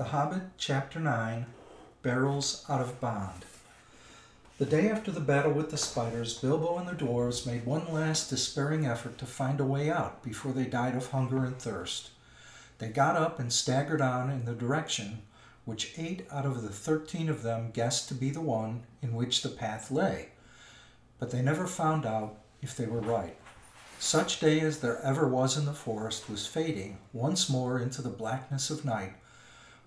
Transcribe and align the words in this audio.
The 0.00 0.06
Hobbit, 0.06 0.44
Chapter 0.56 0.98
9 0.98 1.44
Barrels 2.00 2.64
Out 2.70 2.80
of 2.80 2.98
Bond. 3.02 3.44
The 4.56 4.64
day 4.64 4.88
after 4.88 5.10
the 5.10 5.20
battle 5.20 5.52
with 5.52 5.70
the 5.70 5.76
spiders, 5.76 6.38
Bilbo 6.38 6.78
and 6.78 6.88
the 6.88 6.94
dwarves 6.94 7.44
made 7.44 7.66
one 7.66 7.92
last 7.92 8.30
despairing 8.30 8.86
effort 8.86 9.18
to 9.18 9.26
find 9.26 9.60
a 9.60 9.64
way 9.66 9.90
out 9.90 10.22
before 10.22 10.52
they 10.52 10.64
died 10.64 10.96
of 10.96 11.10
hunger 11.10 11.44
and 11.44 11.58
thirst. 11.58 12.12
They 12.78 12.88
got 12.88 13.14
up 13.14 13.38
and 13.38 13.52
staggered 13.52 14.00
on 14.00 14.30
in 14.30 14.46
the 14.46 14.54
direction 14.54 15.20
which 15.66 15.92
eight 15.98 16.26
out 16.32 16.46
of 16.46 16.62
the 16.62 16.70
thirteen 16.70 17.28
of 17.28 17.42
them 17.42 17.70
guessed 17.70 18.08
to 18.08 18.14
be 18.14 18.30
the 18.30 18.40
one 18.40 18.84
in 19.02 19.14
which 19.14 19.42
the 19.42 19.50
path 19.50 19.90
lay, 19.90 20.30
but 21.18 21.30
they 21.30 21.42
never 21.42 21.66
found 21.66 22.06
out 22.06 22.38
if 22.62 22.74
they 22.74 22.86
were 22.86 23.02
right. 23.02 23.36
Such 23.98 24.40
day 24.40 24.60
as 24.60 24.78
there 24.78 25.02
ever 25.02 25.28
was 25.28 25.58
in 25.58 25.66
the 25.66 25.74
forest 25.74 26.30
was 26.30 26.46
fading 26.46 26.96
once 27.12 27.50
more 27.50 27.78
into 27.78 28.00
the 28.00 28.08
blackness 28.08 28.70
of 28.70 28.86
night 28.86 29.12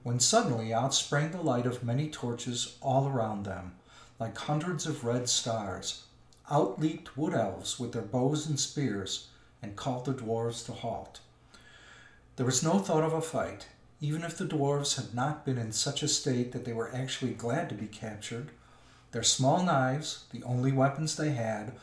when 0.04 0.20
suddenly 0.20 0.74
out 0.74 0.94
sprang 0.94 1.32
the 1.32 1.42
light 1.42 1.66
of 1.66 1.84
many 1.84 2.10
torches 2.10 2.78
all 2.82 3.08
around 3.08 3.46
them, 3.46 3.74
like 4.20 4.38
hundreds 4.38 4.86
of 4.86 5.04
red 5.04 5.28
stars. 5.30 6.04
Out 6.52 6.80
leaped 6.80 7.18
wood 7.18 7.34
elves 7.34 7.80
with 7.80 7.94
their 7.94 8.02
bows 8.02 8.46
and 8.48 8.60
spears, 8.60 9.28
and 9.62 9.78
called 9.78 10.06
the 10.06 10.14
dwarves 10.14 10.66
to 10.66 10.74
halt. 10.74 11.22
There 12.36 12.46
was 12.46 12.64
no 12.64 12.80
thought 12.80 13.04
of 13.04 13.14
a 13.14 13.22
fight, 13.22 13.68
even 14.02 14.24
if 14.24 14.38
the 14.38 14.46
dwarves 14.46 14.98
had 14.98 15.16
not 15.16 15.46
been 15.46 15.58
in 15.58 15.72
such 15.72 16.04
a 16.04 16.08
state 16.10 16.52
that 16.52 16.66
they 16.66 16.74
were 16.74 16.94
actually 16.94 17.34
glad 17.34 17.70
to 17.70 17.76
be 17.76 17.88
captured. 17.88 18.52
Their 19.14 19.24
small 19.24 19.64
knives, 19.64 20.26
the 20.32 20.44
only 20.44 20.74
weapons 20.74 21.16
they 21.16 21.32
had, 21.32 21.74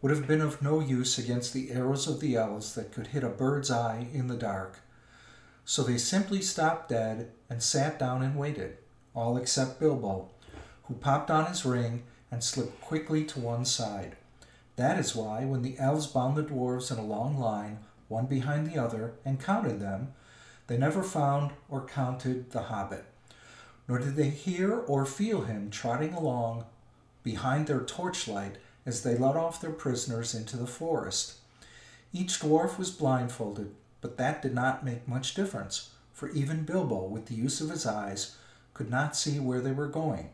would 0.00 0.14
have 0.14 0.28
been 0.28 0.40
of 0.40 0.62
no 0.62 0.78
use 0.78 1.18
against 1.18 1.52
the 1.52 1.72
arrows 1.72 2.06
of 2.06 2.20
the 2.20 2.36
elves 2.36 2.74
that 2.74 2.92
could 2.92 3.08
hit 3.08 3.24
a 3.24 3.28
bird's 3.28 3.70
eye 3.70 4.06
in 4.12 4.28
the 4.28 4.36
dark. 4.36 4.78
So 5.64 5.82
they 5.82 5.98
simply 5.98 6.42
stopped 6.42 6.90
dead 6.90 7.32
and 7.48 7.62
sat 7.62 7.98
down 7.98 8.22
and 8.22 8.36
waited, 8.36 8.78
all 9.14 9.36
except 9.36 9.80
Bilbo, 9.80 10.28
who 10.84 10.94
popped 10.94 11.30
on 11.30 11.46
his 11.46 11.64
ring 11.64 12.02
and 12.30 12.42
slipped 12.42 12.80
quickly 12.80 13.24
to 13.24 13.40
one 13.40 13.64
side. 13.64 14.16
That 14.76 14.98
is 14.98 15.14
why, 15.14 15.44
when 15.44 15.62
the 15.62 15.78
elves 15.78 16.06
bound 16.06 16.36
the 16.36 16.42
dwarves 16.42 16.92
in 16.92 16.98
a 16.98 17.04
long 17.04 17.38
line, 17.38 17.78
one 18.08 18.26
behind 18.26 18.66
the 18.66 18.78
other, 18.78 19.14
and 19.24 19.40
counted 19.40 19.80
them, 19.80 20.12
they 20.66 20.76
never 20.76 21.02
found 21.02 21.52
or 21.68 21.86
counted 21.86 22.50
the 22.50 22.62
hobbit, 22.62 23.04
nor 23.88 23.98
did 23.98 24.16
they 24.16 24.30
hear 24.30 24.80
or 24.80 25.06
feel 25.06 25.42
him 25.42 25.70
trotting 25.70 26.12
along 26.12 26.64
behind 27.22 27.66
their 27.66 27.80
torchlight 27.80 28.56
as 28.84 29.02
they 29.02 29.16
led 29.16 29.36
off 29.36 29.60
their 29.60 29.72
prisoners 29.72 30.34
into 30.34 30.56
the 30.56 30.66
forest. 30.66 31.34
Each 32.12 32.40
dwarf 32.40 32.78
was 32.78 32.90
blindfolded, 32.90 33.74
but 34.00 34.16
that 34.16 34.42
did 34.42 34.54
not 34.54 34.84
make 34.84 35.08
much 35.08 35.34
difference, 35.34 35.90
for 36.16 36.30
even 36.30 36.64
Bilbo, 36.64 37.04
with 37.04 37.26
the 37.26 37.34
use 37.34 37.60
of 37.60 37.68
his 37.68 37.84
eyes, 37.84 38.36
could 38.72 38.88
not 38.88 39.14
see 39.14 39.38
where 39.38 39.60
they 39.60 39.70
were 39.70 39.86
going, 39.86 40.30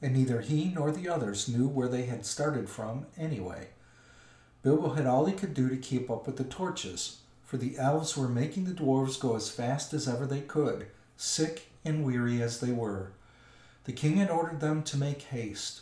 and 0.00 0.14
neither 0.14 0.40
he 0.40 0.66
nor 0.72 0.92
the 0.92 1.08
others 1.08 1.48
knew 1.48 1.66
where 1.66 1.88
they 1.88 2.04
had 2.04 2.24
started 2.24 2.70
from 2.70 3.06
anyway. 3.18 3.66
Bilbo 4.62 4.90
had 4.94 5.04
all 5.04 5.24
he 5.24 5.32
could 5.32 5.52
do 5.52 5.68
to 5.68 5.76
keep 5.76 6.08
up 6.08 6.28
with 6.28 6.36
the 6.36 6.44
torches, 6.44 7.22
for 7.44 7.56
the 7.56 7.76
elves 7.76 8.16
were 8.16 8.28
making 8.28 8.66
the 8.66 8.70
dwarves 8.70 9.18
go 9.18 9.34
as 9.34 9.50
fast 9.50 9.92
as 9.92 10.06
ever 10.06 10.26
they 10.26 10.42
could, 10.42 10.86
sick 11.16 11.72
and 11.84 12.04
weary 12.04 12.40
as 12.40 12.60
they 12.60 12.70
were. 12.70 13.10
The 13.82 13.92
king 13.92 14.18
had 14.18 14.30
ordered 14.30 14.60
them 14.60 14.84
to 14.84 14.96
make 14.96 15.22
haste. 15.22 15.80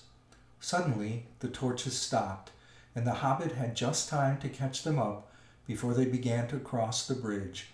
Suddenly 0.58 1.26
the 1.40 1.48
torches 1.48 1.98
stopped, 1.98 2.50
and 2.94 3.06
the 3.06 3.20
hobbit 3.20 3.52
had 3.52 3.76
just 3.76 4.08
time 4.08 4.38
to 4.38 4.48
catch 4.48 4.84
them 4.84 4.98
up 4.98 5.30
before 5.66 5.92
they 5.92 6.06
began 6.06 6.48
to 6.48 6.58
cross 6.58 7.06
the 7.06 7.14
bridge. 7.14 7.73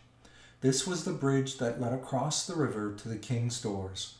This 0.60 0.86
was 0.86 1.04
the 1.04 1.12
bridge 1.12 1.56
that 1.56 1.80
led 1.80 1.94
across 1.94 2.46
the 2.46 2.54
river 2.54 2.92
to 2.92 3.08
the 3.08 3.16
king's 3.16 3.60
doors. 3.60 4.16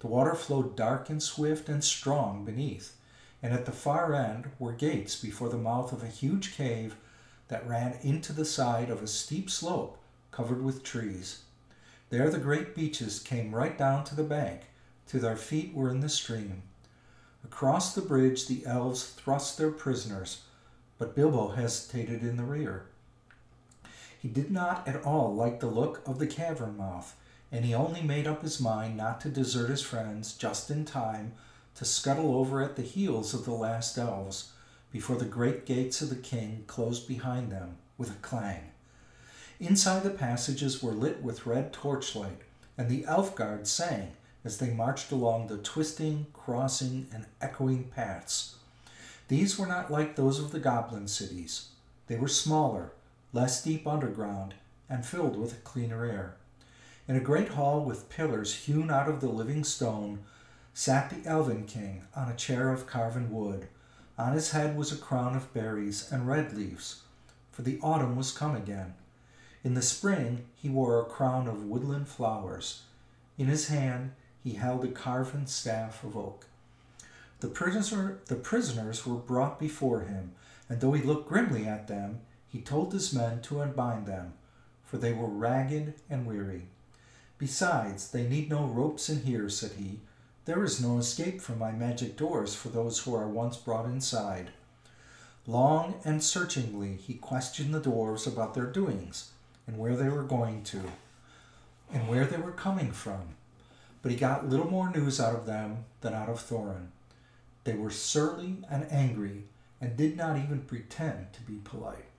The 0.00 0.06
water 0.06 0.34
flowed 0.34 0.74
dark 0.74 1.10
and 1.10 1.22
swift 1.22 1.68
and 1.68 1.84
strong 1.84 2.46
beneath, 2.46 2.96
and 3.42 3.52
at 3.52 3.66
the 3.66 3.72
far 3.72 4.14
end 4.14 4.50
were 4.58 4.72
gates 4.72 5.20
before 5.20 5.50
the 5.50 5.58
mouth 5.58 5.92
of 5.92 6.02
a 6.02 6.06
huge 6.06 6.56
cave 6.56 6.96
that 7.48 7.68
ran 7.68 7.98
into 8.02 8.32
the 8.32 8.46
side 8.46 8.88
of 8.88 9.02
a 9.02 9.06
steep 9.06 9.50
slope 9.50 9.98
covered 10.30 10.62
with 10.62 10.82
trees. 10.82 11.42
There 12.08 12.30
the 12.30 12.38
great 12.38 12.74
beeches 12.74 13.20
came 13.20 13.54
right 13.54 13.76
down 13.76 14.04
to 14.04 14.14
the 14.14 14.24
bank, 14.24 14.62
till 15.06 15.20
their 15.20 15.36
feet 15.36 15.74
were 15.74 15.90
in 15.90 16.00
the 16.00 16.08
stream. 16.08 16.62
Across 17.44 17.94
the 17.94 18.00
bridge 18.00 18.46
the 18.46 18.64
elves 18.64 19.10
thrust 19.10 19.58
their 19.58 19.70
prisoners, 19.70 20.44
but 20.96 21.14
Bilbo 21.14 21.48
hesitated 21.48 22.22
in 22.22 22.36
the 22.36 22.44
rear. 22.44 22.86
He 24.22 24.28
did 24.28 24.52
not 24.52 24.86
at 24.86 25.04
all 25.04 25.34
like 25.34 25.58
the 25.58 25.66
look 25.66 26.00
of 26.06 26.20
the 26.20 26.28
cavern 26.28 26.76
mouth, 26.76 27.16
and 27.50 27.64
he 27.64 27.74
only 27.74 28.02
made 28.02 28.28
up 28.28 28.42
his 28.42 28.60
mind 28.60 28.96
not 28.96 29.20
to 29.22 29.28
desert 29.28 29.68
his 29.68 29.82
friends 29.82 30.34
just 30.34 30.70
in 30.70 30.84
time 30.84 31.32
to 31.74 31.84
scuttle 31.84 32.36
over 32.36 32.62
at 32.62 32.76
the 32.76 32.82
heels 32.82 33.34
of 33.34 33.44
the 33.44 33.50
last 33.50 33.98
elves 33.98 34.52
before 34.92 35.16
the 35.16 35.24
great 35.24 35.66
gates 35.66 36.00
of 36.00 36.08
the 36.08 36.14
king 36.14 36.62
closed 36.68 37.08
behind 37.08 37.50
them 37.50 37.78
with 37.98 38.10
a 38.10 38.20
clang. 38.22 38.70
Inside 39.58 40.04
the 40.04 40.10
passages 40.10 40.84
were 40.84 40.92
lit 40.92 41.20
with 41.20 41.44
red 41.44 41.72
torchlight, 41.72 42.42
and 42.78 42.88
the 42.88 43.04
elf 43.06 43.34
guard 43.34 43.66
sang 43.66 44.12
as 44.44 44.58
they 44.58 44.70
marched 44.70 45.10
along 45.10 45.48
the 45.48 45.58
twisting, 45.58 46.28
crossing, 46.32 47.08
and 47.12 47.26
echoing 47.40 47.90
paths. 47.90 48.54
These 49.26 49.58
were 49.58 49.66
not 49.66 49.90
like 49.90 50.14
those 50.14 50.38
of 50.38 50.52
the 50.52 50.60
goblin 50.60 51.08
cities. 51.08 51.70
They 52.06 52.14
were 52.14 52.28
smaller, 52.28 52.92
less 53.32 53.62
deep 53.62 53.86
underground, 53.86 54.54
and 54.88 55.06
filled 55.06 55.36
with 55.36 55.64
cleaner 55.64 56.04
air. 56.04 56.36
In 57.08 57.16
a 57.16 57.20
great 57.20 57.48
hall 57.50 57.84
with 57.84 58.08
pillars 58.08 58.54
hewn 58.54 58.90
out 58.90 59.08
of 59.08 59.20
the 59.20 59.28
living 59.28 59.64
stone 59.64 60.20
sat 60.74 61.10
the 61.10 61.28
Elven 61.28 61.64
King 61.64 62.04
on 62.14 62.28
a 62.28 62.36
chair 62.36 62.70
of 62.70 62.86
carven 62.86 63.30
wood. 63.30 63.68
On 64.18 64.32
his 64.34 64.52
head 64.52 64.76
was 64.76 64.92
a 64.92 64.96
crown 64.96 65.34
of 65.34 65.52
berries 65.52 66.10
and 66.12 66.28
red 66.28 66.52
leaves, 66.52 67.02
for 67.50 67.62
the 67.62 67.78
autumn 67.82 68.16
was 68.16 68.32
come 68.32 68.54
again. 68.54 68.94
In 69.64 69.74
the 69.74 69.82
spring 69.82 70.44
he 70.54 70.68
wore 70.68 71.00
a 71.00 71.06
crown 71.06 71.48
of 71.48 71.64
woodland 71.64 72.08
flowers. 72.08 72.82
In 73.38 73.46
his 73.46 73.68
hand 73.68 74.12
he 74.44 74.54
held 74.54 74.84
a 74.84 74.88
carven 74.88 75.46
staff 75.46 76.04
of 76.04 76.16
oak. 76.16 76.46
The, 77.40 77.48
prisoner, 77.48 78.18
the 78.26 78.36
prisoners 78.36 79.04
were 79.04 79.16
brought 79.16 79.58
before 79.58 80.02
him, 80.02 80.32
and 80.68 80.80
though 80.80 80.92
he 80.92 81.02
looked 81.02 81.28
grimly 81.28 81.66
at 81.66 81.88
them, 81.88 82.20
he 82.52 82.60
told 82.60 82.92
his 82.92 83.14
men 83.14 83.40
to 83.40 83.62
unbind 83.62 84.04
them, 84.04 84.34
for 84.84 84.98
they 84.98 85.14
were 85.14 85.26
ragged 85.26 85.94
and 86.10 86.26
weary. 86.26 86.66
Besides, 87.38 88.10
they 88.10 88.28
need 88.28 88.50
no 88.50 88.66
ropes 88.66 89.08
in 89.08 89.22
here, 89.22 89.48
said 89.48 89.72
he. 89.78 90.00
There 90.44 90.62
is 90.62 90.82
no 90.82 90.98
escape 90.98 91.40
from 91.40 91.58
my 91.58 91.72
magic 91.72 92.14
doors 92.14 92.54
for 92.54 92.68
those 92.68 92.98
who 92.98 93.14
are 93.14 93.26
once 93.26 93.56
brought 93.56 93.86
inside. 93.86 94.50
Long 95.46 95.94
and 96.04 96.22
searchingly 96.22 96.96
he 96.96 97.14
questioned 97.14 97.72
the 97.72 97.80
dwarves 97.80 98.26
about 98.26 98.52
their 98.52 98.66
doings, 98.66 99.30
and 99.66 99.78
where 99.78 99.96
they 99.96 100.10
were 100.10 100.22
going 100.22 100.62
to, 100.64 100.82
and 101.90 102.06
where 102.06 102.26
they 102.26 102.36
were 102.36 102.52
coming 102.52 102.92
from. 102.92 103.36
But 104.02 104.12
he 104.12 104.18
got 104.18 104.50
little 104.50 104.70
more 104.70 104.90
news 104.90 105.18
out 105.18 105.34
of 105.34 105.46
them 105.46 105.86
than 106.02 106.12
out 106.12 106.28
of 106.28 106.38
Thorin. 106.38 106.88
They 107.64 107.74
were 107.74 107.90
surly 107.90 108.58
and 108.70 108.86
angry, 108.92 109.44
and 109.80 109.96
did 109.96 110.18
not 110.18 110.36
even 110.36 110.60
pretend 110.60 111.32
to 111.32 111.40
be 111.40 111.58
polite. 111.64 112.11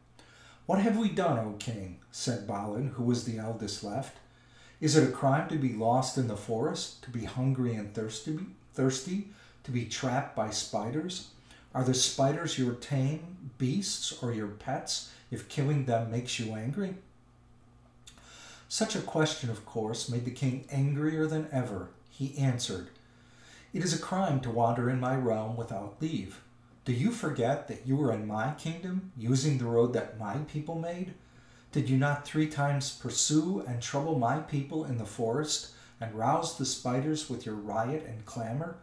What 0.65 0.79
have 0.79 0.97
we 0.97 1.09
done, 1.09 1.39
O 1.39 1.55
king? 1.59 1.99
said 2.11 2.47
Balin, 2.47 2.89
who 2.95 3.03
was 3.03 3.25
the 3.25 3.37
eldest 3.37 3.83
left. 3.83 4.17
Is 4.79 4.95
it 4.95 5.07
a 5.07 5.11
crime 5.11 5.49
to 5.49 5.57
be 5.57 5.73
lost 5.73 6.17
in 6.17 6.27
the 6.27 6.37
forest, 6.37 7.03
to 7.03 7.09
be 7.09 7.25
hungry 7.25 7.75
and 7.75 7.93
thirsty, 7.93 8.39
thirsty, 8.73 9.29
to 9.65 9.71
be 9.71 9.85
trapped 9.85 10.35
by 10.35 10.51
spiders? 10.51 11.29
Are 11.75 11.83
the 11.83 11.93
spiders 11.93 12.57
your 12.57 12.75
tame 12.75 13.51
beasts 13.57 14.23
or 14.23 14.31
your 14.31 14.47
pets 14.47 15.11
if 15.31 15.49
killing 15.49 15.85
them 15.85 16.11
makes 16.11 16.39
you 16.39 16.53
angry? 16.53 16.95
Such 18.69 18.95
a 18.95 19.01
question, 19.01 19.49
of 19.49 19.65
course, 19.65 20.07
made 20.07 20.23
the 20.23 20.31
king 20.31 20.65
angrier 20.71 21.27
than 21.27 21.49
ever. 21.51 21.89
He 22.09 22.37
answered, 22.37 22.87
It 23.73 23.83
is 23.83 23.93
a 23.93 24.01
crime 24.01 24.39
to 24.41 24.49
wander 24.49 24.89
in 24.89 24.99
my 24.99 25.15
realm 25.15 25.57
without 25.57 26.01
leave. 26.01 26.41
Do 26.85 26.91
you 26.91 27.11
forget 27.11 27.69
that 27.69 27.87
you 27.87 27.95
were 27.95 28.11
in 28.11 28.27
my 28.27 28.55
kingdom, 28.55 29.13
using 29.15 29.57
the 29.57 29.63
road 29.63 29.93
that 29.93 30.19
my 30.19 30.39
people 30.39 30.75
made? 30.75 31.13
Did 31.71 31.89
you 31.89 31.95
not 31.95 32.25
three 32.25 32.47
times 32.47 32.91
pursue 32.91 33.63
and 33.65 33.81
trouble 33.81 34.19
my 34.19 34.39
people 34.39 34.83
in 34.83 34.97
the 34.97 35.05
forest, 35.05 35.69
and 36.01 36.13
rouse 36.13 36.57
the 36.57 36.65
spiders 36.65 37.29
with 37.29 37.45
your 37.45 37.55
riot 37.55 38.05
and 38.05 38.25
clamor? 38.25 38.75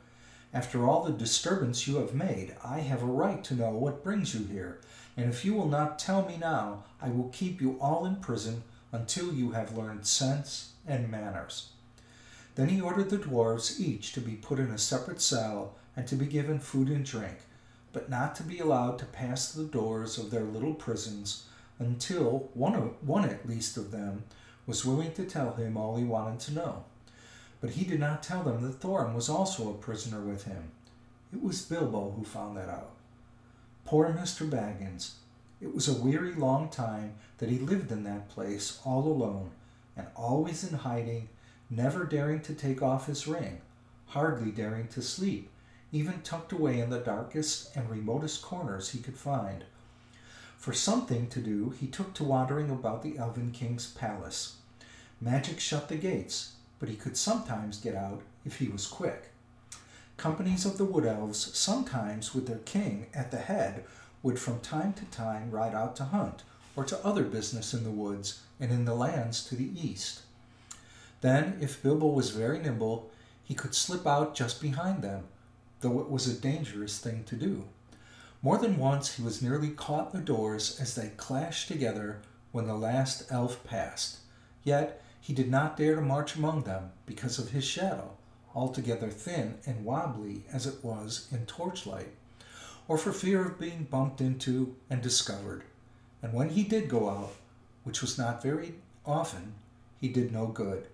After 0.54 0.88
all 0.88 1.04
the 1.04 1.12
disturbance 1.12 1.86
you 1.86 1.96
have 1.96 2.14
made, 2.14 2.56
I 2.64 2.78
have 2.78 3.02
a 3.02 3.06
right 3.06 3.44
to 3.44 3.54
know 3.54 3.72
what 3.72 4.02
brings 4.02 4.34
you 4.34 4.46
here, 4.46 4.80
and 5.14 5.28
if 5.28 5.44
you 5.44 5.52
will 5.52 5.68
not 5.68 5.98
tell 5.98 6.26
me 6.26 6.38
now, 6.38 6.84
I 7.02 7.10
will 7.10 7.28
keep 7.28 7.60
you 7.60 7.76
all 7.82 8.06
in 8.06 8.16
prison 8.16 8.62
until 8.92 9.34
you 9.34 9.50
have 9.50 9.76
learned 9.76 10.06
sense 10.06 10.72
and 10.86 11.10
manners. 11.10 11.72
Then 12.54 12.70
he 12.70 12.80
ordered 12.80 13.10
the 13.10 13.18
dwarfs 13.18 13.78
each 13.78 14.14
to 14.14 14.22
be 14.22 14.36
put 14.36 14.58
in 14.58 14.70
a 14.70 14.78
separate 14.78 15.20
cell 15.20 15.74
and 15.94 16.08
to 16.08 16.16
be 16.16 16.24
given 16.24 16.60
food 16.60 16.88
and 16.88 17.04
drink 17.04 17.36
but 17.92 18.08
not 18.08 18.34
to 18.36 18.42
be 18.42 18.58
allowed 18.58 18.98
to 18.98 19.04
pass 19.04 19.50
the 19.52 19.64
doors 19.64 20.18
of 20.18 20.30
their 20.30 20.44
little 20.44 20.74
prisons 20.74 21.44
until 21.78 22.50
one, 22.54 22.74
of, 22.74 23.06
one 23.06 23.28
at 23.28 23.48
least 23.48 23.76
of 23.76 23.90
them 23.90 24.24
was 24.66 24.84
willing 24.84 25.12
to 25.12 25.24
tell 25.24 25.54
him 25.54 25.76
all 25.76 25.96
he 25.96 26.04
wanted 26.04 26.38
to 26.40 26.54
know. 26.54 26.84
but 27.60 27.70
he 27.70 27.84
did 27.84 28.00
not 28.00 28.22
tell 28.22 28.42
them 28.42 28.62
that 28.62 28.80
Thorin 28.80 29.14
was 29.14 29.28
also 29.28 29.70
a 29.70 29.74
prisoner 29.74 30.20
with 30.20 30.44
him. 30.44 30.70
It 31.32 31.42
was 31.42 31.62
Bilbo 31.62 32.12
who 32.12 32.24
found 32.24 32.56
that 32.56 32.68
out. 32.68 32.90
Poor 33.84 34.08
Mr. 34.12 34.48
Baggins. 34.48 35.12
It 35.60 35.74
was 35.74 35.88
a 35.88 36.00
weary 36.00 36.34
long 36.34 36.70
time 36.70 37.14
that 37.38 37.50
he 37.50 37.58
lived 37.58 37.92
in 37.92 38.04
that 38.04 38.30
place 38.30 38.80
all 38.84 39.06
alone, 39.06 39.50
and 39.96 40.06
always 40.16 40.64
in 40.64 40.78
hiding, 40.78 41.28
never 41.68 42.04
daring 42.04 42.40
to 42.42 42.54
take 42.54 42.80
off 42.82 43.06
his 43.06 43.26
ring, 43.26 43.60
hardly 44.06 44.50
daring 44.50 44.88
to 44.88 45.02
sleep, 45.02 45.50
even 45.92 46.20
tucked 46.22 46.52
away 46.52 46.80
in 46.80 46.90
the 46.90 46.98
darkest 46.98 47.74
and 47.76 47.90
remotest 47.90 48.42
corners 48.42 48.90
he 48.90 48.98
could 49.00 49.16
find. 49.16 49.64
For 50.58 50.72
something 50.72 51.28
to 51.28 51.40
do, 51.40 51.70
he 51.70 51.86
took 51.86 52.14
to 52.14 52.24
wandering 52.24 52.70
about 52.70 53.02
the 53.02 53.18
Elven 53.18 53.50
King's 53.50 53.86
palace. 53.86 54.56
Magic 55.20 55.58
shut 55.58 55.88
the 55.88 55.96
gates, 55.96 56.52
but 56.78 56.88
he 56.88 56.96
could 56.96 57.16
sometimes 57.16 57.80
get 57.80 57.94
out 57.94 58.22
if 58.44 58.58
he 58.58 58.68
was 58.68 58.86
quick. 58.86 59.30
Companies 60.16 60.66
of 60.66 60.76
the 60.76 60.84
Wood 60.84 61.06
Elves, 61.06 61.56
sometimes 61.56 62.34
with 62.34 62.46
their 62.46 62.58
king 62.58 63.06
at 63.14 63.30
the 63.30 63.38
head, 63.38 63.84
would 64.22 64.38
from 64.38 64.60
time 64.60 64.92
to 64.92 65.04
time 65.06 65.50
ride 65.50 65.74
out 65.74 65.96
to 65.96 66.04
hunt 66.04 66.42
or 66.76 66.84
to 66.84 67.04
other 67.04 67.24
business 67.24 67.72
in 67.72 67.84
the 67.84 67.90
woods 67.90 68.40
and 68.60 68.70
in 68.70 68.84
the 68.84 68.94
lands 68.94 69.42
to 69.44 69.56
the 69.56 69.70
east. 69.74 70.20
Then, 71.22 71.58
if 71.60 71.82
Bilbo 71.82 72.06
was 72.06 72.30
very 72.30 72.58
nimble, 72.58 73.10
he 73.42 73.54
could 73.54 73.74
slip 73.74 74.06
out 74.06 74.34
just 74.34 74.60
behind 74.60 75.02
them, 75.02 75.24
though 75.80 76.00
it 76.00 76.10
was 76.10 76.26
a 76.26 76.40
dangerous 76.40 76.98
thing 76.98 77.24
to 77.24 77.36
do. 77.36 77.64
More 78.42 78.58
than 78.58 78.78
once 78.78 79.16
he 79.16 79.22
was 79.22 79.42
nearly 79.42 79.70
caught 79.70 80.14
in 80.14 80.20
the 80.20 80.26
doors 80.26 80.80
as 80.80 80.94
they 80.94 81.08
clashed 81.16 81.68
together 81.68 82.22
when 82.52 82.66
the 82.66 82.74
last 82.74 83.30
elf 83.30 83.62
passed. 83.64 84.18
Yet 84.64 85.02
he 85.20 85.34
did 85.34 85.50
not 85.50 85.76
dare 85.76 85.96
to 85.96 86.00
march 86.00 86.36
among 86.36 86.62
them 86.62 86.92
because 87.06 87.38
of 87.38 87.50
his 87.50 87.64
shadow, 87.64 88.12
altogether 88.54 89.10
thin 89.10 89.58
and 89.66 89.84
wobbly 89.84 90.44
as 90.52 90.66
it 90.66 90.82
was 90.82 91.28
in 91.30 91.46
torchlight, 91.46 92.14
or 92.88 92.96
for 92.96 93.12
fear 93.12 93.46
of 93.46 93.60
being 93.60 93.84
bumped 93.84 94.20
into 94.20 94.74
and 94.88 95.02
discovered. 95.02 95.64
And 96.22 96.32
when 96.32 96.50
he 96.50 96.64
did 96.64 96.88
go 96.88 97.08
out, 97.08 97.32
which 97.84 98.00
was 98.02 98.18
not 98.18 98.42
very 98.42 98.74
often, 99.06 99.54
he 100.00 100.08
did 100.08 100.32
no 100.32 100.46
good. 100.46 100.86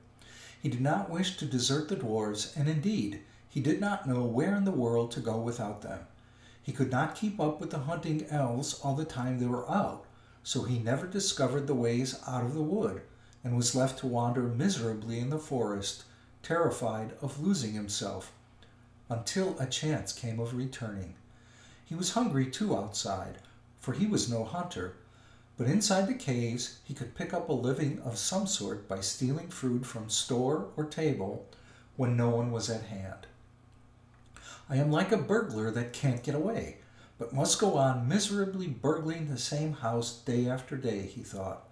He 0.61 0.69
did 0.69 0.81
not 0.81 1.11
wish 1.11 1.37
to 1.37 1.47
desert 1.47 1.89
the 1.89 1.97
dwarfs, 1.97 2.57
and 2.57 2.69
indeed, 2.69 3.21
he 3.57 3.63
did 3.63 3.81
not 3.81 4.07
know 4.07 4.21
where 4.21 4.55
in 4.55 4.67
the 4.67 4.71
world 4.71 5.11
to 5.11 5.19
go 5.19 5.39
without 5.39 5.81
them. 5.81 6.01
He 6.63 6.73
could 6.73 6.91
not 6.91 7.15
keep 7.15 7.41
up 7.41 7.59
with 7.59 7.71
the 7.71 7.79
hunting 7.79 8.27
elves 8.29 8.79
all 8.81 8.95
the 8.95 9.07
time 9.07 9.39
they 9.39 9.47
were 9.47 9.67
out, 9.71 10.05
so 10.43 10.65
he 10.65 10.79
never 10.79 11.07
discovered 11.07 11.67
the 11.67 11.75
ways 11.75 12.21
out 12.29 12.45
of 12.45 12.53
the 12.53 12.61
wood, 12.61 13.01
and 13.43 13.57
was 13.57 13.75
left 13.75 14.01
to 14.01 14.07
wander 14.07 14.43
miserably 14.43 15.19
in 15.19 15.31
the 15.31 15.39
forest, 15.39 16.05
terrified 16.43 17.15
of 17.23 17.41
losing 17.41 17.73
himself, 17.73 18.31
until 19.09 19.59
a 19.59 19.65
chance 19.65 20.13
came 20.13 20.39
of 20.39 20.55
returning. 20.55 21.15
He 21.87 21.95
was 21.95 22.13
hungry 22.13 22.51
too 22.51 22.77
outside, 22.77 23.39
for 23.81 23.95
he 23.95 24.07
was 24.07 24.31
no 24.31 24.45
hunter, 24.45 24.97
but 25.57 25.67
inside 25.67 26.09
the 26.09 26.15
caves 26.15 26.81
he 26.85 26.93
could 26.93 27.15
pick 27.15 27.33
up 27.33 27.49
a 27.49 27.55
living 27.55 28.03
of 28.05 28.19
some 28.19 28.47
sort 28.47 28.87
by 28.87 29.01
stealing 29.01 29.49
food 29.49 29.87
from 29.87 30.11
store 30.11 30.67
or 30.77 30.85
table 30.85 31.47
when 31.97 32.19
no 32.19 32.29
one 32.29 32.53
was 32.53 32.69
at 32.69 32.83
hand. 32.83 33.27
I 34.69 34.77
am 34.77 34.91
like 34.91 35.13
a 35.13 35.17
burglar 35.17 35.71
that 35.71 35.93
can't 35.93 36.25
get 36.25 36.35
away, 36.35 36.79
but 37.19 37.33
must 37.33 37.61
go 37.61 37.77
on 37.77 38.09
miserably 38.09 38.67
burgling 38.67 39.29
the 39.29 39.39
same 39.39 39.75
house 39.75 40.19
day 40.19 40.49
after 40.49 40.77
day, 40.77 41.03
he 41.03 41.23
thought. 41.23 41.69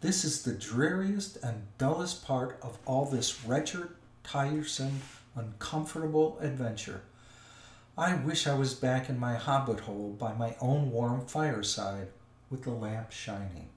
This 0.00 0.24
is 0.24 0.42
the 0.42 0.52
dreariest 0.52 1.38
and 1.42 1.66
dullest 1.76 2.24
part 2.24 2.56
of 2.62 2.78
all 2.86 3.04
this 3.04 3.44
wretched, 3.44 3.88
tiresome, 4.22 5.00
uncomfortable 5.34 6.38
adventure. 6.40 7.02
I 7.98 8.14
wish 8.14 8.46
I 8.46 8.54
was 8.54 8.74
back 8.74 9.08
in 9.08 9.18
my 9.18 9.34
hobbit 9.34 9.80
hole 9.80 10.14
by 10.16 10.32
my 10.32 10.54
own 10.60 10.92
warm 10.92 11.26
fireside 11.26 12.08
with 12.48 12.62
the 12.62 12.70
lamp 12.70 13.10
shining. 13.10 13.70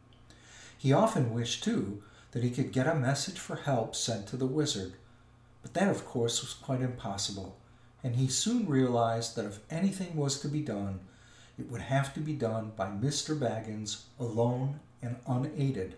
He 0.78 0.94
often 0.94 1.34
wished, 1.34 1.64
too, 1.64 2.04
that 2.32 2.44
he 2.44 2.52
could 2.52 2.72
get 2.72 2.86
a 2.86 2.94
message 2.94 3.40
for 3.40 3.56
help 3.56 3.96
sent 3.96 4.28
to 4.28 4.38
the 4.38 4.46
wizard, 4.46 4.94
but 5.64 5.74
that, 5.74 5.88
of 5.88 6.06
course, 6.06 6.42
was 6.42 6.54
quite 6.54 6.82
impossible 6.82 7.58
and 8.04 8.16
he 8.16 8.28
soon 8.28 8.68
realized 8.68 9.36
that 9.36 9.46
if 9.46 9.60
anything 9.70 10.16
was 10.16 10.40
to 10.40 10.48
be 10.48 10.62
done, 10.62 11.00
it 11.58 11.70
would 11.70 11.82
have 11.82 12.14
to 12.14 12.20
be 12.20 12.34
done 12.34 12.72
by 12.76 12.88
Mr. 12.88 13.38
Baggins 13.38 14.04
alone 14.20 14.80
and 15.02 15.18
unaided. 15.28 15.96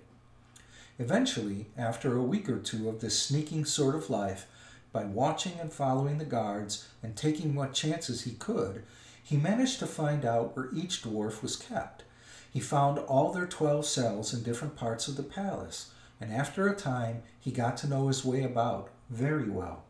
Eventually, 0.97 1.67
after 1.77 2.15
a 2.15 2.23
week 2.23 2.49
or 2.49 2.59
two 2.59 2.89
of 2.89 2.99
this 2.99 3.21
sneaking 3.21 3.65
sort 3.65 3.95
of 3.95 4.09
life, 4.09 4.47
by 4.91 5.05
watching 5.05 5.53
and 5.59 5.71
following 5.71 6.17
the 6.17 6.25
guards 6.25 6.87
and 7.01 7.15
taking 7.15 7.55
what 7.55 7.73
chances 7.73 8.23
he 8.23 8.31
could, 8.31 8.83
he 9.23 9.37
managed 9.37 9.79
to 9.79 9.87
find 9.87 10.25
out 10.25 10.55
where 10.55 10.69
each 10.73 11.03
dwarf 11.03 11.41
was 11.41 11.55
kept. 11.55 12.03
He 12.51 12.59
found 12.59 12.99
all 12.99 13.31
their 13.31 13.45
twelve 13.45 13.85
cells 13.85 14.33
in 14.33 14.43
different 14.43 14.75
parts 14.75 15.07
of 15.07 15.15
the 15.15 15.23
palace, 15.23 15.91
and 16.19 16.33
after 16.33 16.67
a 16.67 16.75
time 16.75 17.23
he 17.39 17.51
got 17.51 17.77
to 17.77 17.87
know 17.87 18.07
his 18.07 18.25
way 18.25 18.43
about 18.43 18.89
very 19.09 19.49
well. 19.49 19.83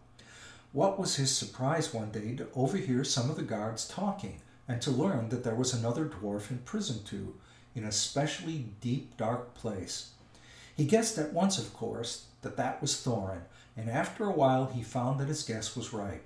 What 0.74 0.98
was 0.98 1.18
his 1.18 1.36
surprise 1.36 1.94
one 1.94 2.12
day 2.12 2.34
to 2.36 2.48
overhear 2.56 3.04
some 3.04 3.30
of 3.30 3.36
the 3.36 3.44
guards 3.44 3.88
talking 3.88 4.40
and 4.70 4.82
to 4.82 4.92
learn 4.92 5.28
that 5.30 5.44
there 5.44 5.56
was 5.56 5.74
another 5.74 6.06
dwarf 6.06 6.50
in 6.50 6.60
prison 6.60 7.04
too, 7.04 7.36
in 7.76 7.84
a 7.84 7.92
specially 7.92 8.68
deep, 8.80 9.18
dark 9.18 9.54
place. 9.54 10.12
He 10.76 10.86
guessed 10.86 11.18
at 11.18 11.34
once, 11.34 11.60
of 11.60 11.74
course, 11.74 12.26
that 12.42 12.56
that 12.56 12.82
was 12.82 12.94
Thorin, 12.94 13.42
and 13.76 13.90
after 13.90 14.24
a 14.24 14.32
while 14.32 14.68
he 14.68 14.82
found 14.82 15.20
that 15.20 15.28
his 15.28 15.44
guess 15.44 15.76
was 15.76 15.92
right. 15.92 16.22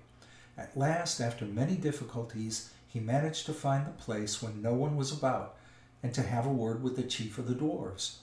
At 0.55 0.77
last, 0.77 1.19
after 1.19 1.45
many 1.45 1.75
difficulties, 1.75 2.71
he 2.87 2.99
managed 2.99 3.47
to 3.47 3.53
find 3.53 3.85
the 3.85 3.91
place 3.91 4.43
when 4.43 4.61
no 4.61 4.75
one 4.75 4.95
was 4.95 5.11
about, 5.11 5.55
and 6.03 6.13
to 6.13 6.21
have 6.21 6.45
a 6.45 6.49
word 6.49 6.83
with 6.83 6.95
the 6.95 7.03
chief 7.03 7.39
of 7.39 7.47
the 7.47 7.55
dwarfs. 7.55 8.19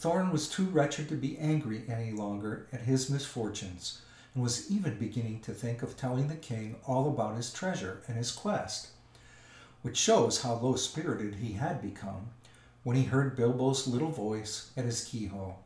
Thorin 0.00 0.32
was 0.32 0.48
too 0.48 0.64
wretched 0.64 1.08
to 1.10 1.14
be 1.14 1.38
angry 1.38 1.84
any 1.88 2.10
longer 2.10 2.66
at 2.72 2.80
his 2.82 3.08
misfortunes, 3.08 4.00
and 4.34 4.42
was 4.42 4.70
even 4.70 4.98
beginning 4.98 5.40
to 5.40 5.52
think 5.52 5.82
of 5.82 5.96
telling 5.96 6.28
the 6.28 6.34
king 6.34 6.76
all 6.86 7.08
about 7.08 7.36
his 7.36 7.52
treasure 7.52 8.02
and 8.08 8.16
his 8.16 8.32
quest, 8.32 8.88
which 9.82 9.96
shows 9.96 10.42
how 10.42 10.54
low 10.54 10.74
spirited 10.74 11.36
he 11.36 11.52
had 11.52 11.80
become 11.80 12.28
when 12.82 12.96
he 12.96 13.04
heard 13.04 13.36
Bilbo's 13.36 13.86
little 13.86 14.10
voice 14.10 14.70
at 14.76 14.84
his 14.84 15.04
keyhole. 15.04 15.60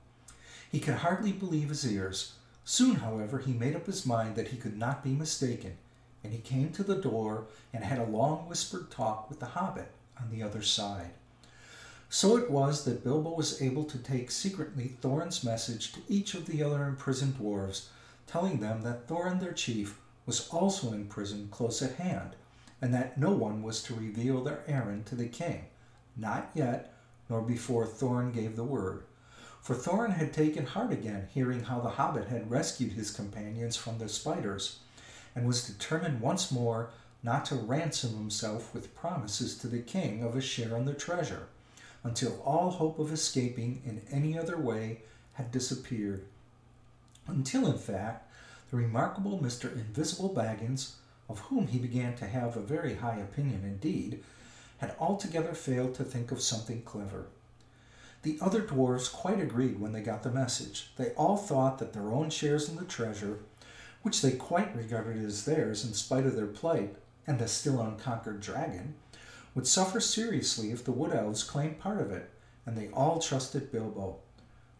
He 0.70 0.80
could 0.80 0.96
hardly 0.96 1.32
believe 1.32 1.70
his 1.70 1.90
ears. 1.90 2.34
Soon, 2.64 2.96
however, 2.96 3.38
he 3.38 3.52
made 3.52 3.74
up 3.74 3.86
his 3.86 4.04
mind 4.04 4.36
that 4.36 4.48
he 4.48 4.58
could 4.58 4.76
not 4.76 5.02
be 5.02 5.10
mistaken, 5.10 5.78
and 6.22 6.32
he 6.32 6.38
came 6.38 6.70
to 6.70 6.82
the 6.82 6.96
door 6.96 7.46
and 7.72 7.82
had 7.82 7.98
a 7.98 8.04
long 8.04 8.48
whispered 8.48 8.90
talk 8.90 9.30
with 9.30 9.40
the 9.40 9.46
hobbit 9.46 9.90
on 10.20 10.30
the 10.30 10.42
other 10.42 10.62
side. 10.62 11.10
So 12.10 12.36
it 12.36 12.50
was 12.50 12.84
that 12.84 13.04
Bilbo 13.04 13.30
was 13.34 13.60
able 13.60 13.84
to 13.84 13.98
take 13.98 14.30
secretly 14.30 14.96
Thorin's 15.00 15.44
message 15.44 15.92
to 15.92 16.00
each 16.08 16.34
of 16.34 16.46
the 16.46 16.62
other 16.62 16.84
imprisoned 16.84 17.36
dwarfs 17.36 17.88
telling 18.28 18.60
them 18.60 18.82
that 18.82 19.08
Thorin 19.08 19.40
their 19.40 19.52
chief 19.52 19.98
was 20.26 20.48
also 20.50 20.92
in 20.92 21.06
prison 21.06 21.48
close 21.50 21.82
at 21.82 21.96
hand, 21.96 22.36
and 22.80 22.92
that 22.92 23.18
no 23.18 23.30
one 23.30 23.62
was 23.62 23.82
to 23.82 23.94
reveal 23.94 24.44
their 24.44 24.62
errand 24.68 25.06
to 25.06 25.14
the 25.14 25.26
king, 25.26 25.64
not 26.16 26.50
yet, 26.54 26.94
nor 27.28 27.40
before 27.42 27.86
Thorin 27.86 28.32
gave 28.32 28.54
the 28.54 28.64
word. 28.64 29.04
For 29.62 29.74
Thorin 29.74 30.12
had 30.12 30.32
taken 30.32 30.66
heart 30.66 30.92
again, 30.92 31.28
hearing 31.32 31.64
how 31.64 31.80
the 31.80 31.90
hobbit 31.90 32.28
had 32.28 32.50
rescued 32.50 32.92
his 32.92 33.10
companions 33.10 33.76
from 33.76 33.98
the 33.98 34.08
spiders, 34.08 34.80
and 35.34 35.46
was 35.46 35.66
determined 35.66 36.20
once 36.20 36.52
more 36.52 36.90
not 37.22 37.46
to 37.46 37.54
ransom 37.56 38.14
himself 38.14 38.72
with 38.72 38.94
promises 38.94 39.56
to 39.58 39.66
the 39.66 39.80
king 39.80 40.22
of 40.22 40.36
a 40.36 40.40
share 40.40 40.76
in 40.76 40.84
the 40.84 40.94
treasure, 40.94 41.48
until 42.04 42.40
all 42.42 42.70
hope 42.70 42.98
of 42.98 43.12
escaping 43.12 43.82
in 43.84 44.02
any 44.10 44.38
other 44.38 44.58
way 44.58 45.02
had 45.32 45.50
disappeared 45.50 46.24
until 47.28 47.66
in 47.66 47.78
fact 47.78 48.28
the 48.70 48.76
remarkable 48.76 49.38
Mr. 49.38 49.72
Invisible 49.72 50.34
Baggins, 50.34 50.94
of 51.28 51.38
whom 51.40 51.68
he 51.68 51.78
began 51.78 52.14
to 52.16 52.26
have 52.26 52.56
a 52.56 52.60
very 52.60 52.96
high 52.96 53.18
opinion 53.18 53.62
indeed, 53.64 54.22
had 54.78 54.94
altogether 54.98 55.54
failed 55.54 55.94
to 55.94 56.04
think 56.04 56.30
of 56.30 56.40
something 56.40 56.82
clever. 56.82 57.26
The 58.22 58.38
other 58.40 58.60
dwarfs 58.60 59.08
quite 59.08 59.40
agreed 59.40 59.80
when 59.80 59.92
they 59.92 60.00
got 60.00 60.22
the 60.22 60.30
message. 60.30 60.90
They 60.96 61.10
all 61.10 61.36
thought 61.36 61.78
that 61.78 61.92
their 61.92 62.12
own 62.12 62.30
shares 62.30 62.68
in 62.68 62.76
the 62.76 62.84
treasure, 62.84 63.38
which 64.02 64.22
they 64.22 64.32
quite 64.32 64.76
regarded 64.76 65.24
as 65.24 65.44
theirs 65.44 65.84
in 65.84 65.94
spite 65.94 66.26
of 66.26 66.36
their 66.36 66.46
plight 66.46 66.96
and 67.26 67.38
the 67.38 67.48
still 67.48 67.80
unconquered 67.80 68.40
dragon, 68.40 68.94
would 69.54 69.66
suffer 69.66 70.00
seriously 70.00 70.72
if 70.72 70.84
the 70.84 70.92
wood 70.92 71.12
elves 71.12 71.44
claimed 71.44 71.78
part 71.78 72.00
of 72.00 72.10
it, 72.10 72.30
and 72.66 72.76
they 72.76 72.88
all 72.88 73.18
trusted 73.18 73.72
Bilbo. 73.72 74.16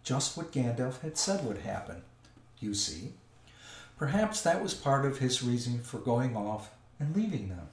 Just 0.02 0.36
what 0.36 0.52
Gandalf 0.52 1.00
had 1.00 1.16
said 1.18 1.44
would 1.44 1.58
happen 1.58 2.02
you 2.60 2.74
see. 2.74 3.12
Perhaps 3.96 4.42
that 4.42 4.62
was 4.62 4.74
part 4.74 5.04
of 5.04 5.18
his 5.18 5.42
reason 5.42 5.82
for 5.82 5.98
going 5.98 6.36
off 6.36 6.70
and 6.98 7.14
leaving 7.14 7.48
them. 7.48 7.68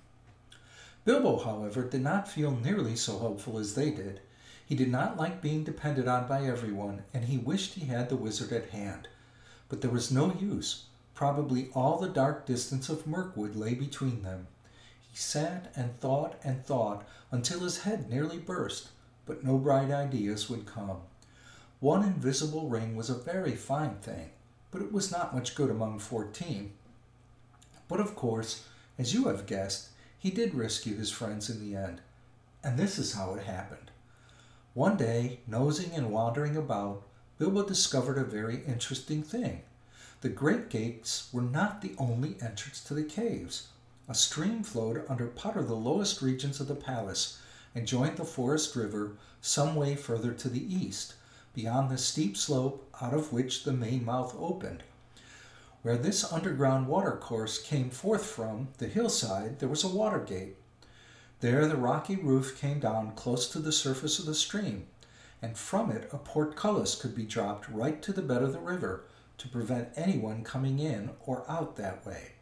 Bilbo, 1.04 1.38
however, 1.38 1.84
did 1.84 2.02
not 2.02 2.28
feel 2.28 2.52
nearly 2.52 2.96
so 2.96 3.18
hopeful 3.18 3.60
as 3.60 3.76
they 3.76 3.92
did. 3.92 4.22
He 4.66 4.76
did 4.76 4.92
not 4.92 5.18
like 5.18 5.42
being 5.42 5.64
depended 5.64 6.08
on 6.08 6.28
by 6.28 6.46
everyone, 6.46 7.04
and 7.14 7.26
he 7.26 7.38
wished 7.38 7.74
he 7.74 7.86
had 7.86 8.10
the 8.10 8.16
wizard 8.16 8.52
at 8.52 8.70
hand. 8.70 9.08
But 9.70 9.82
there 9.82 9.92
was 9.92 10.12
no 10.12 10.34
use, 10.34 10.86
Probably 11.16 11.70
all 11.74 11.98
the 11.98 12.10
dark 12.10 12.46
distance 12.46 12.90
of 12.90 13.08
Mirkwood 13.08 13.56
lay 13.56 13.74
between 13.74 14.22
them. 14.22 14.48
He 15.10 15.16
sat 15.16 15.72
and 15.74 15.98
thought 15.98 16.36
and 16.44 16.64
thought 16.64 17.08
until 17.32 17.62
his 17.62 17.84
head 17.84 18.10
nearly 18.10 18.38
burst, 18.38 18.90
but 19.26 19.42
no 19.42 19.58
bright 19.58 19.92
ideas 19.92 20.50
would 20.50 20.66
come. 20.66 20.98
One 21.80 22.04
invisible 22.04 22.68
ring 22.68 22.98
was 22.98 23.10
a 23.10 23.16
very 23.16 23.56
fine 23.56 23.96
thing, 23.96 24.32
but 24.76 24.84
it 24.84 24.92
was 24.92 25.10
not 25.10 25.34
much 25.34 25.56
good 25.56 25.70
among 25.70 26.00
fourteen. 26.00 26.74
But 27.88 28.02
of 28.02 28.14
course, 28.14 28.68
as 29.00 29.14
you 29.14 29.30
have 29.30 29.46
guessed, 29.46 29.88
he 30.20 30.30
did 30.30 30.54
rescue 30.54 30.98
his 30.98 31.10
friends 31.10 31.50
in 31.50 31.62
the 31.62 31.78
end. 31.78 32.02
And 32.62 32.78
this 32.78 33.00
is 33.00 33.14
how 33.14 33.36
it 33.36 33.44
happened. 33.46 33.90
One 34.74 34.98
day, 34.98 35.40
nosing 35.48 35.92
and 35.94 36.12
wandering 36.12 36.58
about, 36.58 37.04
Bilbo 37.38 37.64
discovered 37.66 38.18
a 38.18 38.26
very 38.26 38.64
interesting 38.68 39.24
thing. 39.24 39.62
The 40.20 40.28
great 40.28 40.70
gates 40.70 41.30
were 41.32 41.42
not 41.42 41.82
the 41.82 41.96
only 41.98 42.36
entrance 42.42 42.84
to 42.84 42.94
the 42.94 43.04
caves. 43.04 43.70
A 44.10 44.14
stream 44.14 44.62
flowed 44.62 45.06
under 45.08 45.28
part 45.28 45.56
of 45.56 45.70
the 45.70 45.76
lowest 45.76 46.22
regions 46.22 46.60
of 46.60 46.68
the 46.68 46.76
palace 46.76 47.40
and 47.74 47.88
joined 47.88 48.18
the 48.18 48.26
forest 48.26 48.76
river 48.76 49.16
some 49.40 49.74
way 49.74 49.96
further 49.96 50.34
to 50.34 50.50
the 50.50 50.76
east, 50.76 51.14
beyond 51.56 51.90
the 51.90 51.98
steep 51.98 52.38
slope 52.38 52.88
out 53.02 53.14
of 53.14 53.34
which 53.34 53.64
the 53.64 53.74
main 53.74 54.06
mouth 54.06 54.36
opened. 54.38 54.84
Where 55.82 55.98
this 55.98 56.32
underground 56.32 56.88
watercourse 56.88 57.62
came 57.62 57.90
forth 57.90 58.26
from, 58.26 58.68
the 58.78 58.88
hillside, 58.88 59.60
there 59.60 59.70
was 59.70 59.84
a 59.84 59.88
water 59.88 60.20
gate. 60.20 60.58
There 61.40 61.68
the 61.68 61.78
rocky 61.78 62.16
roof 62.16 62.60
came 62.60 62.80
down 62.80 63.14
close 63.16 63.48
to 63.50 63.60
the 63.60 63.72
surface 63.72 64.20
of 64.20 64.26
the 64.26 64.36
stream, 64.36 64.88
and 65.42 65.58
from 65.58 65.90
it 65.92 66.10
a 66.12 66.18
portcullis 66.18 66.96
could 66.96 67.16
be 67.16 67.26
dropped 67.26 67.70
right 67.70 68.02
to 68.02 68.14
the 68.14 68.22
bed 68.22 68.44
of 68.44 68.54
the 68.54 68.60
river 68.60 69.06
to 69.38 69.48
prevent 69.48 69.90
anyone 69.96 70.44
coming 70.44 70.80
in 70.80 71.12
or 71.26 71.50
out 71.50 71.76
that 71.78 72.06
way 72.06 72.34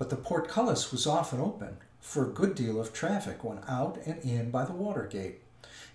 but 0.00 0.08
the 0.08 0.16
portcullis 0.16 0.90
was 0.90 1.06
often 1.06 1.40
open, 1.40 1.76
for 2.00 2.24
a 2.24 2.32
good 2.32 2.54
deal 2.54 2.80
of 2.80 2.90
traffic 2.90 3.44
went 3.44 3.60
out 3.68 3.98
and 4.06 4.18
in 4.24 4.50
by 4.50 4.64
the 4.64 4.72
water 4.72 5.06
gate. 5.06 5.42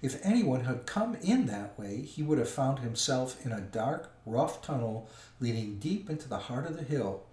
If 0.02 0.24
anyone 0.24 0.66
had 0.66 0.86
come 0.86 1.16
in 1.16 1.46
that 1.48 1.78
way, 1.80 2.02
he 2.02 2.22
would 2.22 2.38
have 2.38 2.50
found 2.50 2.80
himself 2.80 3.44
in 3.46 3.52
a 3.52 3.62
dark, 3.62 4.12
rough 4.26 4.62
tunnel 4.62 5.10
leading 5.40 5.80
deep 5.80 6.10
into 6.10 6.28
the 6.28 6.38
heart 6.38 6.66
of 6.66 6.76
the 6.78 6.84
hill. 6.84 7.24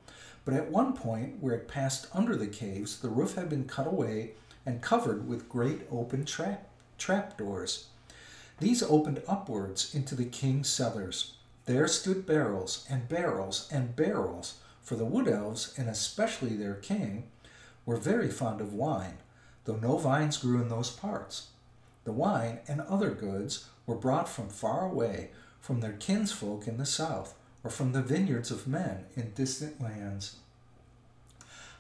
But 0.45 0.55
at 0.55 0.71
one 0.71 0.95
point, 0.95 1.41
where 1.41 1.55
it 1.55 1.69
passed 1.69 2.07
under 2.13 2.37
the 2.37 2.47
caves, 2.47 3.01
the 3.01 3.09
roof 3.09 3.35
had 3.35 3.49
been 3.49 3.65
cut 3.65 3.87
away 3.87 4.33
and 4.65 4.81
covered 4.81 5.29
with 5.29 5.49
great 5.49 5.83
open 5.91 6.25
trap, 6.25 6.69
doors. 7.37 7.89
These 8.59 8.83
opened 8.83 9.23
upwards 9.27 9.95
into 9.95 10.15
the 10.15 10.25
king's 10.25 10.69
cellars. 10.69 11.35
There 11.67 11.89
stood 11.89 12.27
barrels 12.27 12.87
and 12.89 13.09
barrels 13.09 13.69
and 13.73 13.97
barrels 13.97 14.59
for 14.83 14.97
the 14.97 15.05
Wood 15.05 15.29
Elves, 15.29 15.75
and 15.77 15.89
especially 15.89 16.57
their 16.57 16.75
king, 16.75 17.25
were 17.87 17.97
very 17.97 18.29
fond 18.29 18.61
of 18.61 18.73
wine, 18.73 19.19
though 19.65 19.77
no 19.77 19.97
vines 19.97 20.37
grew 20.37 20.61
in 20.61 20.69
those 20.69 20.91
parts. 20.91 21.49
The 22.05 22.13
wine 22.13 22.61
and 22.67 22.81
other 22.81 23.11
goods 23.11 23.69
were 23.87 23.95
brought 23.95 24.29
from 24.29 24.49
far 24.49 24.85
away, 24.85 25.31
from 25.61 25.81
their 25.81 25.93
kinsfolk 25.93 26.67
in 26.67 26.77
the 26.77 26.87
south, 26.87 27.35
or 27.63 27.71
from 27.71 27.93
the 27.93 28.03
vineyards 28.03 28.51
of 28.51 28.67
men 28.67 29.05
in 29.15 29.33
distant 29.35 29.81
lands. 29.81 30.37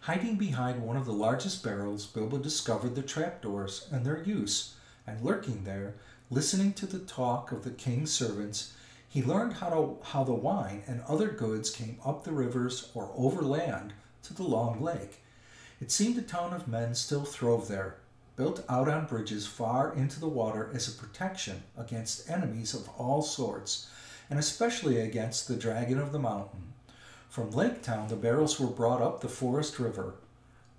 Hiding 0.03 0.37
behind 0.37 0.83
one 0.83 0.97
of 0.97 1.07
the 1.07 1.13
largest 1.13 1.63
barrels, 1.63 2.07
Bilbo 2.07 2.39
discovered 2.39 2.95
the 2.95 3.03
trapdoors 3.03 3.89
and 3.93 4.05
their 4.05 4.23
use, 4.23 4.75
and 5.07 5.21
lurking 5.21 5.65
there, 5.65 5.95
listening 6.31 6.73
to 6.75 6.87
the 6.87 6.99
talk 6.99 7.53
of 7.53 7.65
the 7.65 7.71
king's 7.71 8.13
servants, 8.13 8.73
he 9.09 9.23
learned 9.23 9.55
how, 9.55 9.69
to, 9.69 9.97
how 10.11 10.25
the 10.25 10.33
wine 10.33 10.83
and 10.87 11.03
other 11.03 11.29
goods 11.29 11.71
came 11.71 11.99
up 12.05 12.25
the 12.25 12.33
rivers 12.33 12.91
or 12.95 13.13
overland 13.17 13.93
to 14.23 14.33
the 14.35 14.43
long 14.43 14.81
lake. 14.81 15.21
It 15.81 15.91
seemed 15.91 16.17
a 16.17 16.23
town 16.23 16.53
of 16.55 16.67
men 16.67 16.95
still 16.95 17.25
throve 17.25 17.69
there, 17.69 17.97
built 18.37 18.65
out 18.69 18.89
on 18.89 19.07
bridges 19.07 19.47
far 19.47 19.95
into 19.95 20.19
the 20.19 20.29
water 20.29 20.71
as 20.75 20.89
a 20.89 20.99
protection 20.99 21.63
against 21.77 22.29
enemies 22.31 22.75
of 22.75 22.89
all 22.99 23.23
sorts, 23.23 23.89
and 24.31 24.39
especially 24.39 24.99
against 24.99 25.49
the 25.49 25.57
dragon 25.57 25.99
of 25.99 26.13
the 26.13 26.19
mountain. 26.19 26.73
From 27.29 27.51
Lake 27.51 27.83
Town, 27.83 28.09
the 28.09 28.17
barrels 28.17 28.61
were 28.61 28.67
brought 28.67 29.01
up 29.01 29.21
the 29.21 29.29
forest 29.29 29.79
river. 29.79 30.15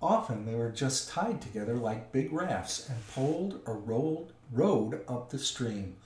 Often 0.00 0.46
they 0.46 0.54
were 0.54 0.70
just 0.70 1.08
tied 1.08 1.40
together 1.40 1.74
like 1.74 2.12
big 2.12 2.32
rafts 2.32 2.88
and 2.88 3.06
poled 3.08 3.60
or 3.66 3.76
rolled, 3.76 4.32
rowed 4.52 5.00
up 5.08 5.30
the 5.30 5.38
stream. 5.38 5.96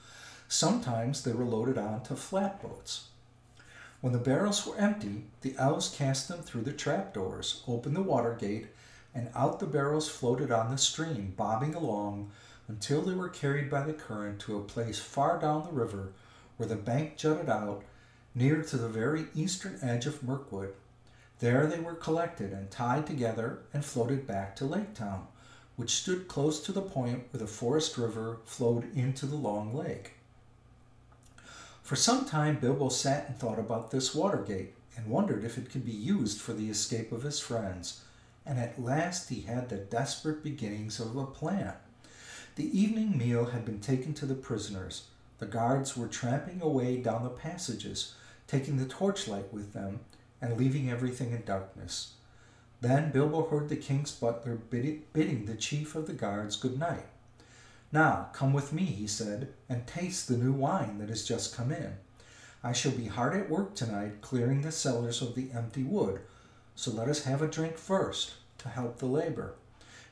Sometimes 0.47 1.23
they 1.23 1.33
were 1.33 1.45
loaded 1.45 1.77
onto 1.77 2.15
flatboats. 2.15 3.09
When 4.01 4.13
the 4.13 4.19
barrels 4.19 4.65
were 4.65 4.77
empty, 4.77 5.25
the 5.41 5.55
elves 5.57 5.89
cast 5.89 6.27
them 6.27 6.41
through 6.41 6.61
the 6.61 6.71
trapdoors, 6.71 7.63
opened 7.67 7.95
the 7.95 8.01
water 8.01 8.33
gate, 8.39 8.67
and 9.13 9.29
out 9.35 9.59
the 9.59 9.65
barrels 9.65 10.09
floated 10.09 10.51
on 10.51 10.69
the 10.69 10.77
stream, 10.77 11.33
bobbing 11.35 11.73
along 11.73 12.31
until 12.67 13.01
they 13.01 13.13
were 13.13 13.29
carried 13.29 13.69
by 13.69 13.81
the 13.81 13.93
current 13.93 14.39
to 14.39 14.57
a 14.57 14.63
place 14.63 14.99
far 14.99 15.39
down 15.39 15.63
the 15.63 15.71
river 15.71 16.13
where 16.57 16.69
the 16.69 16.75
bank 16.75 17.17
jutted 17.17 17.49
out 17.49 17.83
near 18.35 18.61
to 18.61 18.77
the 18.77 18.89
very 18.89 19.25
eastern 19.33 19.79
edge 19.81 20.05
of 20.05 20.21
Mirkwood. 20.23 20.73
There 21.39 21.65
they 21.65 21.79
were 21.79 21.95
collected 21.95 22.51
and 22.51 22.69
tied 22.69 23.07
together 23.07 23.59
and 23.73 23.83
floated 23.83 24.27
back 24.27 24.55
to 24.57 24.65
Lake 24.65 24.93
Town, 24.93 25.27
which 25.77 25.95
stood 25.95 26.27
close 26.27 26.59
to 26.61 26.71
the 26.71 26.81
point 26.81 27.23
where 27.31 27.39
the 27.39 27.47
Forest 27.47 27.97
River 27.97 28.39
flowed 28.45 28.93
into 28.95 29.25
the 29.25 29.37
Long 29.37 29.73
Lake. 29.73 30.15
For 31.81 31.95
some 31.95 32.25
time, 32.25 32.59
Bilbo 32.59 32.89
sat 32.89 33.27
and 33.27 33.39
thought 33.39 33.57
about 33.57 33.89
this 33.89 34.13
Watergate 34.13 34.73
and 34.95 35.07
wondered 35.07 35.43
if 35.43 35.57
it 35.57 35.71
could 35.71 35.85
be 35.85 35.91
used 35.91 36.39
for 36.39 36.53
the 36.53 36.69
escape 36.69 37.11
of 37.11 37.23
his 37.23 37.39
friends. 37.39 38.03
And 38.49 38.57
at 38.57 38.81
last 38.81 39.29
he 39.29 39.41
had 39.41 39.69
the 39.69 39.77
desperate 39.77 40.43
beginnings 40.43 40.99
of 40.99 41.15
a 41.15 41.23
plan. 41.23 41.73
The 42.55 42.77
evening 42.77 43.15
meal 43.15 43.45
had 43.45 43.63
been 43.63 43.79
taken 43.79 44.15
to 44.15 44.25
the 44.25 44.33
prisoners. 44.33 45.03
The 45.37 45.45
guards 45.45 45.95
were 45.95 46.07
tramping 46.07 46.59
away 46.59 46.97
down 46.97 47.23
the 47.23 47.29
passages, 47.29 48.15
taking 48.47 48.77
the 48.77 48.87
torchlight 48.87 49.53
with 49.53 49.73
them, 49.73 49.99
and 50.41 50.57
leaving 50.57 50.89
everything 50.89 51.31
in 51.31 51.45
darkness. 51.45 52.13
Then 52.81 53.11
Bilbo 53.11 53.45
heard 53.45 53.69
the 53.69 53.75
king's 53.75 54.11
butler 54.11 54.55
bidding 54.55 55.45
the 55.45 55.55
chief 55.55 55.93
of 55.93 56.07
the 56.07 56.13
guards 56.13 56.55
good 56.55 56.79
night. 56.79 57.05
Now, 57.91 58.29
come 58.33 58.51
with 58.51 58.73
me, 58.73 58.85
he 58.85 59.05
said, 59.05 59.53
and 59.69 59.85
taste 59.85 60.27
the 60.27 60.37
new 60.37 60.53
wine 60.53 60.97
that 60.97 61.09
has 61.09 61.23
just 61.23 61.55
come 61.55 61.71
in. 61.71 61.97
I 62.63 62.73
shall 62.73 62.93
be 62.93 63.05
hard 63.05 63.39
at 63.39 63.47
work 63.47 63.75
tonight 63.75 64.21
clearing 64.21 64.61
the 64.61 64.71
cellars 64.71 65.21
of 65.21 65.35
the 65.35 65.51
empty 65.53 65.83
wood, 65.83 66.21
so 66.73 66.89
let 66.89 67.09
us 67.09 67.25
have 67.25 67.43
a 67.43 67.47
drink 67.47 67.77
first 67.77 68.31
to 68.59 68.69
help 68.69 68.97
the 68.97 69.05
labor. 69.05 69.55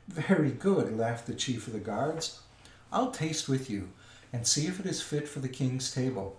Very 0.07 0.51
good, 0.51 0.97
laughed 0.97 1.27
the 1.27 1.33
chief 1.33 1.67
of 1.67 1.73
the 1.73 1.79
guards. 1.79 2.41
I'll 2.91 3.11
taste 3.11 3.47
with 3.47 3.69
you 3.69 3.89
and 4.33 4.47
see 4.47 4.67
if 4.67 4.79
it 4.79 4.85
is 4.85 5.01
fit 5.01 5.27
for 5.27 5.39
the 5.39 5.49
king's 5.49 5.93
table. 5.93 6.37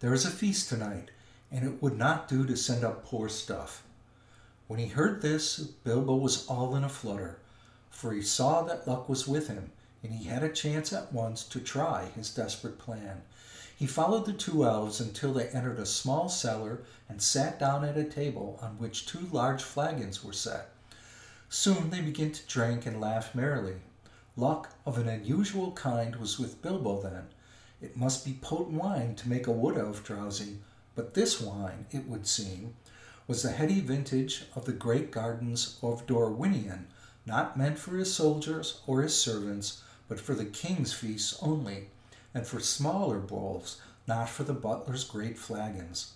There 0.00 0.14
is 0.14 0.24
a 0.24 0.30
feast 0.30 0.68
tonight, 0.68 1.10
and 1.50 1.64
it 1.64 1.82
would 1.82 1.96
not 1.96 2.28
do 2.28 2.46
to 2.46 2.56
send 2.56 2.84
up 2.84 3.04
poor 3.04 3.28
stuff. 3.28 3.82
When 4.66 4.78
he 4.78 4.88
heard 4.88 5.22
this, 5.22 5.58
Bilbo 5.58 6.14
was 6.16 6.46
all 6.46 6.76
in 6.76 6.84
a 6.84 6.88
flutter, 6.88 7.38
for 7.90 8.12
he 8.12 8.22
saw 8.22 8.62
that 8.62 8.86
luck 8.86 9.08
was 9.08 9.26
with 9.26 9.48
him 9.48 9.72
and 10.02 10.12
he 10.12 10.24
had 10.24 10.42
a 10.42 10.48
chance 10.48 10.92
at 10.92 11.12
once 11.12 11.44
to 11.44 11.60
try 11.60 12.06
his 12.14 12.30
desperate 12.30 12.78
plan. 12.78 13.22
He 13.78 13.86
followed 13.86 14.26
the 14.26 14.32
two 14.32 14.64
elves 14.64 14.98
until 14.98 15.32
they 15.32 15.46
entered 15.50 15.78
a 15.78 15.86
small 15.86 16.28
cellar 16.28 16.82
and 17.08 17.22
sat 17.22 17.60
down 17.60 17.84
at 17.84 17.96
a 17.96 18.02
table 18.02 18.58
on 18.60 18.70
which 18.70 19.06
two 19.06 19.28
large 19.30 19.62
flagons 19.62 20.24
were 20.24 20.32
set. 20.32 20.70
Soon 21.48 21.90
they 21.90 22.00
began 22.00 22.32
to 22.32 22.46
drink 22.46 22.86
and 22.86 23.00
laugh 23.00 23.36
merrily. 23.36 23.76
Luck 24.36 24.74
of 24.84 24.98
an 24.98 25.08
unusual 25.08 25.70
kind 25.70 26.16
was 26.16 26.40
with 26.40 26.60
Bilbo 26.60 27.00
then. 27.02 27.28
It 27.80 27.96
must 27.96 28.24
be 28.24 28.40
potent 28.42 28.82
wine 28.82 29.14
to 29.14 29.28
make 29.28 29.46
a 29.46 29.52
wood 29.52 29.78
elf 29.78 30.02
drowsy, 30.02 30.58
but 30.96 31.14
this 31.14 31.40
wine, 31.40 31.86
it 31.92 32.08
would 32.08 32.26
seem, 32.26 32.74
was 33.28 33.44
the 33.44 33.52
heady 33.52 33.78
vintage 33.78 34.46
of 34.56 34.64
the 34.64 34.72
great 34.72 35.12
gardens 35.12 35.78
of 35.82 36.04
Dorwinion, 36.04 36.86
not 37.24 37.56
meant 37.56 37.78
for 37.78 37.96
his 37.96 38.12
soldiers 38.12 38.80
or 38.88 39.02
his 39.02 39.16
servants, 39.16 39.84
but 40.08 40.18
for 40.18 40.34
the 40.34 40.46
king's 40.46 40.92
feasts 40.92 41.38
only, 41.40 41.90
and 42.38 42.46
for 42.46 42.60
smaller 42.60 43.18
bowls, 43.18 43.80
not 44.06 44.28
for 44.28 44.44
the 44.44 44.52
butler's 44.52 45.02
great 45.02 45.36
flagons. 45.36 46.12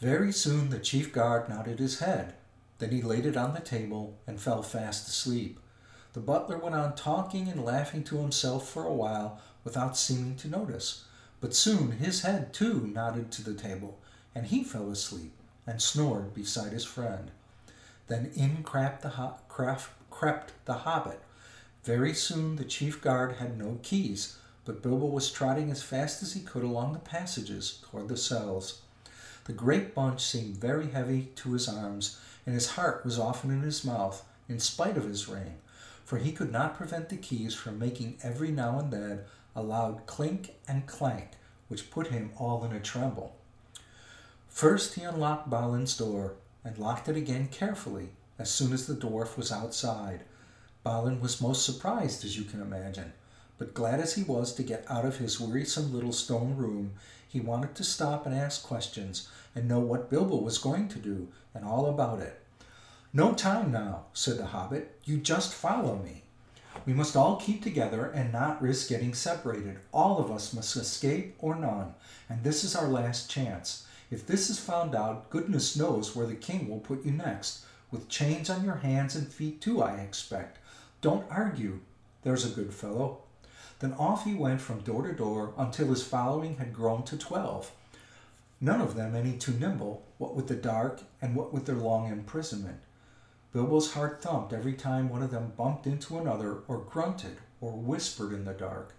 Very 0.00 0.32
soon 0.32 0.70
the 0.70 0.78
chief 0.78 1.12
guard 1.12 1.46
nodded 1.46 1.78
his 1.78 1.98
head. 1.98 2.32
Then 2.78 2.90
he 2.90 3.02
laid 3.02 3.26
it 3.26 3.36
on 3.36 3.52
the 3.52 3.60
table 3.60 4.16
and 4.26 4.40
fell 4.40 4.62
fast 4.62 5.08
asleep. 5.08 5.60
The 6.14 6.20
butler 6.20 6.56
went 6.56 6.74
on 6.74 6.94
talking 6.94 7.48
and 7.48 7.66
laughing 7.66 8.02
to 8.04 8.16
himself 8.16 8.66
for 8.66 8.86
a 8.86 8.94
while 8.94 9.42
without 9.62 9.98
seeming 9.98 10.36
to 10.36 10.48
notice. 10.48 11.04
But 11.42 11.54
soon 11.54 11.92
his 11.92 12.22
head 12.22 12.54
too 12.54 12.90
nodded 12.94 13.30
to 13.32 13.44
the 13.44 13.52
table, 13.52 13.98
and 14.34 14.46
he 14.46 14.64
fell 14.64 14.90
asleep 14.90 15.34
and 15.66 15.82
snored 15.82 16.32
beside 16.32 16.72
his 16.72 16.86
friend. 16.86 17.30
Then 18.06 18.30
in 18.34 18.62
crept 18.62 19.02
the, 19.02 19.10
ho- 19.10 19.36
crept 19.48 20.64
the 20.64 20.72
hobbit 20.72 21.20
very 21.84 22.14
soon 22.14 22.56
the 22.56 22.64
chief 22.64 23.00
guard 23.02 23.36
had 23.36 23.58
no 23.58 23.78
keys, 23.82 24.36
but 24.64 24.82
Bilbo 24.82 25.06
was 25.06 25.32
trotting 25.32 25.70
as 25.70 25.82
fast 25.82 26.22
as 26.22 26.32
he 26.32 26.40
could 26.40 26.62
along 26.62 26.92
the 26.92 27.00
passages 27.00 27.82
toward 27.90 28.08
the 28.08 28.16
cells. 28.16 28.82
The 29.44 29.52
great 29.52 29.92
bunch 29.94 30.22
seemed 30.22 30.58
very 30.58 30.90
heavy 30.90 31.30
to 31.36 31.52
his 31.52 31.68
arms, 31.68 32.20
and 32.46 32.54
his 32.54 32.70
heart 32.70 33.04
was 33.04 33.18
often 33.18 33.50
in 33.50 33.62
his 33.62 33.84
mouth, 33.84 34.24
in 34.48 34.60
spite 34.60 34.96
of 34.96 35.04
his 35.04 35.28
ring, 35.28 35.54
for 36.04 36.18
he 36.18 36.30
could 36.30 36.52
not 36.52 36.76
prevent 36.76 37.08
the 37.08 37.16
keys 37.16 37.54
from 37.54 37.78
making 37.78 38.18
every 38.22 38.52
now 38.52 38.78
and 38.78 38.92
then 38.92 39.20
a 39.56 39.62
loud 39.62 40.06
clink 40.06 40.54
and 40.68 40.86
clank, 40.86 41.30
which 41.66 41.90
put 41.90 42.08
him 42.08 42.30
all 42.38 42.64
in 42.64 42.72
a 42.72 42.80
tremble. 42.80 43.34
First 44.48 44.94
he 44.94 45.02
unlocked 45.02 45.50
Balin's 45.50 45.96
door 45.96 46.34
and 46.64 46.78
locked 46.78 47.08
it 47.08 47.16
again 47.16 47.48
carefully 47.48 48.10
as 48.38 48.50
soon 48.50 48.72
as 48.72 48.86
the 48.86 48.94
dwarf 48.94 49.36
was 49.36 49.50
outside. 49.50 50.20
Balin 50.84 51.20
was 51.20 51.40
most 51.40 51.64
surprised, 51.64 52.24
as 52.24 52.36
you 52.36 52.44
can 52.44 52.60
imagine, 52.60 53.12
but 53.56 53.74
glad 53.74 54.00
as 54.00 54.14
he 54.14 54.24
was 54.24 54.52
to 54.54 54.62
get 54.62 54.84
out 54.90 55.04
of 55.04 55.18
his 55.18 55.40
wearisome 55.40 55.92
little 55.92 56.12
stone 56.12 56.56
room, 56.56 56.94
he 57.28 57.40
wanted 57.40 57.74
to 57.76 57.84
stop 57.84 58.26
and 58.26 58.34
ask 58.34 58.64
questions 58.64 59.28
and 59.54 59.68
know 59.68 59.78
what 59.78 60.10
Bilbo 60.10 60.36
was 60.36 60.58
going 60.58 60.88
to 60.88 60.98
do 60.98 61.28
and 61.54 61.64
all 61.64 61.86
about 61.86 62.18
it. 62.18 62.40
No 63.12 63.32
time 63.32 63.70
now, 63.70 64.06
said 64.12 64.38
the 64.38 64.46
hobbit. 64.46 64.98
You 65.04 65.18
just 65.18 65.54
follow 65.54 65.96
me. 65.96 66.22
We 66.84 66.94
must 66.94 67.14
all 67.14 67.36
keep 67.36 67.62
together 67.62 68.06
and 68.06 68.32
not 68.32 68.60
risk 68.60 68.88
getting 68.88 69.14
separated. 69.14 69.78
All 69.92 70.18
of 70.18 70.30
us 70.30 70.52
must 70.52 70.76
escape 70.76 71.36
or 71.38 71.54
none, 71.54 71.94
and 72.28 72.42
this 72.42 72.64
is 72.64 72.74
our 72.74 72.88
last 72.88 73.30
chance. 73.30 73.86
If 74.10 74.26
this 74.26 74.50
is 74.50 74.58
found 74.58 74.94
out, 74.94 75.30
goodness 75.30 75.76
knows 75.76 76.16
where 76.16 76.26
the 76.26 76.34
king 76.34 76.68
will 76.68 76.80
put 76.80 77.04
you 77.04 77.12
next, 77.12 77.64
with 77.90 78.08
chains 78.08 78.50
on 78.50 78.64
your 78.64 78.76
hands 78.76 79.14
and 79.14 79.30
feet 79.30 79.60
too, 79.60 79.82
I 79.82 79.96
expect. 80.00 80.58
Don't 81.02 81.26
argue. 81.30 81.80
There's 82.22 82.44
a 82.44 82.54
good 82.54 82.72
fellow. 82.72 83.18
Then 83.80 83.92
off 83.94 84.24
he 84.24 84.34
went 84.34 84.60
from 84.60 84.80
door 84.80 85.02
to 85.02 85.12
door 85.12 85.52
until 85.58 85.88
his 85.88 86.04
following 86.04 86.58
had 86.58 86.72
grown 86.72 87.02
to 87.02 87.18
twelve. 87.18 87.72
None 88.60 88.80
of 88.80 88.94
them 88.94 89.16
any 89.16 89.36
too 89.36 89.52
nimble, 89.52 90.04
what 90.18 90.36
with 90.36 90.46
the 90.46 90.54
dark 90.54 91.00
and 91.20 91.34
what 91.34 91.52
with 91.52 91.66
their 91.66 91.74
long 91.74 92.06
imprisonment. 92.06 92.78
Bilbo's 93.52 93.94
heart 93.94 94.22
thumped 94.22 94.52
every 94.52 94.74
time 94.74 95.08
one 95.08 95.24
of 95.24 95.32
them 95.32 95.52
bumped 95.56 95.88
into 95.88 96.18
another 96.18 96.58
or 96.68 96.78
grunted 96.78 97.38
or 97.60 97.72
whispered 97.72 98.32
in 98.32 98.44
the 98.44 98.54
dark. 98.54 98.94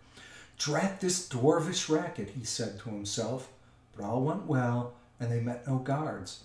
Drat 0.57 0.99
this 0.99 1.29
dwarvish 1.29 1.87
racket, 1.87 2.31
he 2.31 2.43
said 2.43 2.79
to 2.79 2.89
himself. 2.89 3.47
But 3.95 4.03
all 4.03 4.21
went 4.21 4.45
well, 4.45 4.95
and 5.21 5.31
they 5.31 5.39
met 5.39 5.65
no 5.65 5.77
guards. 5.77 6.43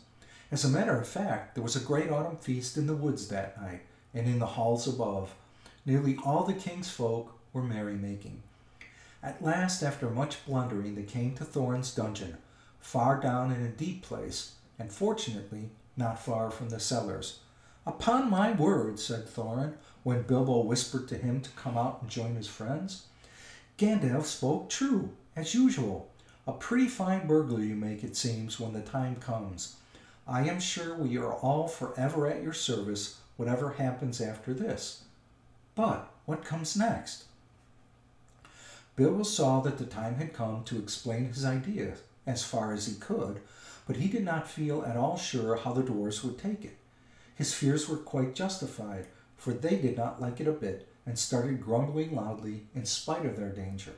As 0.52 0.64
a 0.64 0.68
matter 0.68 0.96
of 0.96 1.08
fact, 1.08 1.56
there 1.56 1.64
was 1.64 1.74
a 1.74 1.80
great 1.80 2.10
autumn 2.10 2.36
feast 2.36 2.76
in 2.76 2.86
the 2.86 2.94
woods 2.94 3.26
that 3.28 3.60
night, 3.60 3.80
and 4.14 4.28
in 4.28 4.38
the 4.38 4.46
halls 4.46 4.86
above. 4.86 5.34
Nearly 5.88 6.18
all 6.22 6.44
the 6.44 6.52
king's 6.52 6.90
folk 6.90 7.32
were 7.54 7.62
merrymaking. 7.62 8.42
At 9.22 9.42
last, 9.42 9.82
after 9.82 10.10
much 10.10 10.44
blundering, 10.44 10.94
they 10.94 11.02
came 11.02 11.34
to 11.36 11.46
Thorin's 11.46 11.94
dungeon, 11.94 12.36
far 12.78 13.18
down 13.18 13.50
in 13.50 13.62
a 13.62 13.70
deep 13.70 14.02
place, 14.02 14.52
and 14.78 14.92
fortunately 14.92 15.70
not 15.96 16.22
far 16.22 16.50
from 16.50 16.68
the 16.68 16.78
cellars. 16.78 17.38
Upon 17.86 18.28
my 18.28 18.52
word, 18.52 19.00
said 19.00 19.28
Thorin, 19.28 19.76
when 20.02 20.24
Bilbo 20.24 20.60
whispered 20.60 21.08
to 21.08 21.16
him 21.16 21.40
to 21.40 21.50
come 21.52 21.78
out 21.78 22.02
and 22.02 22.10
join 22.10 22.36
his 22.36 22.48
friends. 22.48 23.06
Gandalf 23.78 24.26
spoke 24.26 24.68
true, 24.68 25.12
as 25.34 25.54
usual. 25.54 26.10
A 26.46 26.52
pretty 26.52 26.88
fine 26.88 27.26
burglar 27.26 27.60
you 27.60 27.74
make, 27.74 28.04
it 28.04 28.14
seems, 28.14 28.60
when 28.60 28.74
the 28.74 28.82
time 28.82 29.16
comes. 29.16 29.76
I 30.26 30.46
am 30.50 30.60
sure 30.60 30.94
we 30.94 31.16
are 31.16 31.32
all 31.32 31.66
forever 31.66 32.26
at 32.26 32.42
your 32.42 32.52
service, 32.52 33.20
whatever 33.38 33.70
happens 33.70 34.20
after 34.20 34.52
this. 34.52 35.04
But 35.78 36.10
what 36.26 36.44
comes 36.44 36.76
next? 36.76 37.26
Bilbo 38.96 39.22
saw 39.22 39.60
that 39.60 39.78
the 39.78 39.86
time 39.86 40.16
had 40.16 40.32
come 40.32 40.64
to 40.64 40.76
explain 40.76 41.26
his 41.26 41.44
idea 41.44 41.94
as 42.26 42.42
far 42.42 42.72
as 42.72 42.86
he 42.86 42.96
could, 42.96 43.40
but 43.86 43.94
he 43.94 44.08
did 44.08 44.24
not 44.24 44.50
feel 44.50 44.82
at 44.84 44.96
all 44.96 45.16
sure 45.16 45.54
how 45.54 45.72
the 45.72 45.84
dwarfs 45.84 46.24
would 46.24 46.36
take 46.36 46.64
it. 46.64 46.76
His 47.36 47.54
fears 47.54 47.88
were 47.88 47.96
quite 47.96 48.34
justified, 48.34 49.06
for 49.36 49.52
they 49.52 49.76
did 49.76 49.96
not 49.96 50.20
like 50.20 50.40
it 50.40 50.48
a 50.48 50.52
bit, 50.52 50.88
and 51.06 51.16
started 51.16 51.62
grumbling 51.62 52.12
loudly 52.12 52.64
in 52.74 52.84
spite 52.84 53.24
of 53.24 53.36
their 53.36 53.52
danger. 53.52 53.92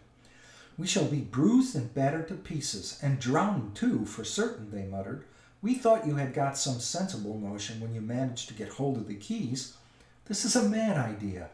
We 0.77 0.87
shall 0.87 1.07
be 1.07 1.23
bruised 1.23 1.75
and 1.75 1.95
battered 1.95 2.29
to 2.29 2.35
pieces, 2.35 2.99
and 3.03 3.19
drowned 3.19 3.75
too, 3.75 4.05
for 4.05 4.23
certain, 4.23 4.71
they 4.71 4.85
muttered. 4.85 5.25
We 5.63 5.77
thought 5.77 6.07
you 6.07 6.17
had 6.17 6.35
got 6.35 6.59
some 6.59 6.79
sensible 6.79 7.39
notion 7.39 7.81
when 7.81 7.95
you 7.95 8.03
managed 8.03 8.49
to 8.49 8.55
get 8.55 8.69
hold 8.69 8.99
of 8.99 9.09
the 9.09 9.15
keys. 9.15 9.79
This 10.27 10.45
is 10.45 10.55
a 10.57 10.69
mad 10.69 10.99
idea. 10.99 11.49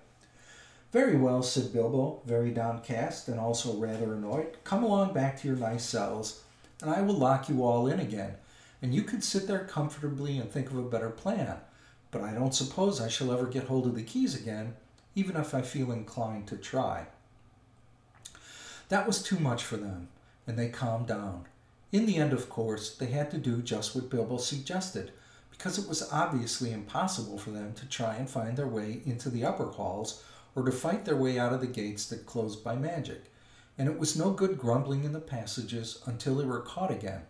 Very 0.92 1.16
well, 1.16 1.42
said 1.42 1.72
Bilbo, 1.72 2.22
very 2.24 2.50
downcast 2.50 3.28
and 3.28 3.38
also 3.38 3.74
rather 3.76 4.14
annoyed. 4.14 4.56
Come 4.64 4.82
along 4.82 5.12
back 5.12 5.40
to 5.40 5.48
your 5.48 5.56
nice 5.56 5.84
cells, 5.84 6.42
and 6.80 6.90
I 6.90 7.02
will 7.02 7.14
lock 7.14 7.48
you 7.48 7.64
all 7.64 7.86
in 7.86 8.00
again, 8.00 8.34
and 8.80 8.94
you 8.94 9.02
can 9.02 9.20
sit 9.20 9.46
there 9.46 9.64
comfortably 9.64 10.38
and 10.38 10.50
think 10.50 10.70
of 10.70 10.76
a 10.76 10.82
better 10.82 11.10
plan 11.10 11.58
but 12.16 12.22
I 12.22 12.32
don't 12.32 12.54
suppose 12.54 12.98
I 13.00 13.08
shall 13.08 13.30
ever 13.30 13.46
get 13.46 13.64
hold 13.64 13.86
of 13.86 13.94
the 13.94 14.02
keys 14.02 14.34
again, 14.34 14.74
even 15.14 15.36
if 15.36 15.54
I 15.54 15.60
feel 15.60 15.92
inclined 15.92 16.46
to 16.48 16.56
try. 16.56 17.08
That 18.88 19.06
was 19.06 19.22
too 19.22 19.38
much 19.38 19.62
for 19.62 19.76
them, 19.76 20.08
and 20.46 20.58
they 20.58 20.68
calmed 20.68 21.08
down. 21.08 21.44
In 21.92 22.06
the 22.06 22.16
end, 22.16 22.32
of 22.32 22.48
course, 22.48 22.94
they 22.94 23.06
had 23.06 23.30
to 23.32 23.38
do 23.38 23.60
just 23.60 23.94
what 23.94 24.08
Bilbo 24.08 24.38
suggested, 24.38 25.12
because 25.50 25.78
it 25.78 25.88
was 25.88 26.10
obviously 26.10 26.72
impossible 26.72 27.36
for 27.36 27.50
them 27.50 27.74
to 27.74 27.86
try 27.86 28.14
and 28.16 28.30
find 28.30 28.56
their 28.56 28.66
way 28.66 29.02
into 29.04 29.28
the 29.28 29.44
upper 29.44 29.66
halls 29.66 30.24
or 30.56 30.64
to 30.64 30.72
fight 30.72 31.04
their 31.04 31.16
way 31.16 31.38
out 31.38 31.52
of 31.52 31.60
the 31.60 31.66
gates 31.68 32.06
that 32.06 32.26
closed 32.26 32.64
by 32.64 32.74
magic, 32.74 33.26
and 33.78 33.88
it 33.88 33.98
was 33.98 34.16
no 34.16 34.32
good 34.32 34.58
grumbling 34.58 35.04
in 35.04 35.12
the 35.12 35.20
passages 35.20 36.02
until 36.06 36.34
they 36.34 36.44
were 36.44 36.60
caught 36.60 36.90
again. 36.90 37.22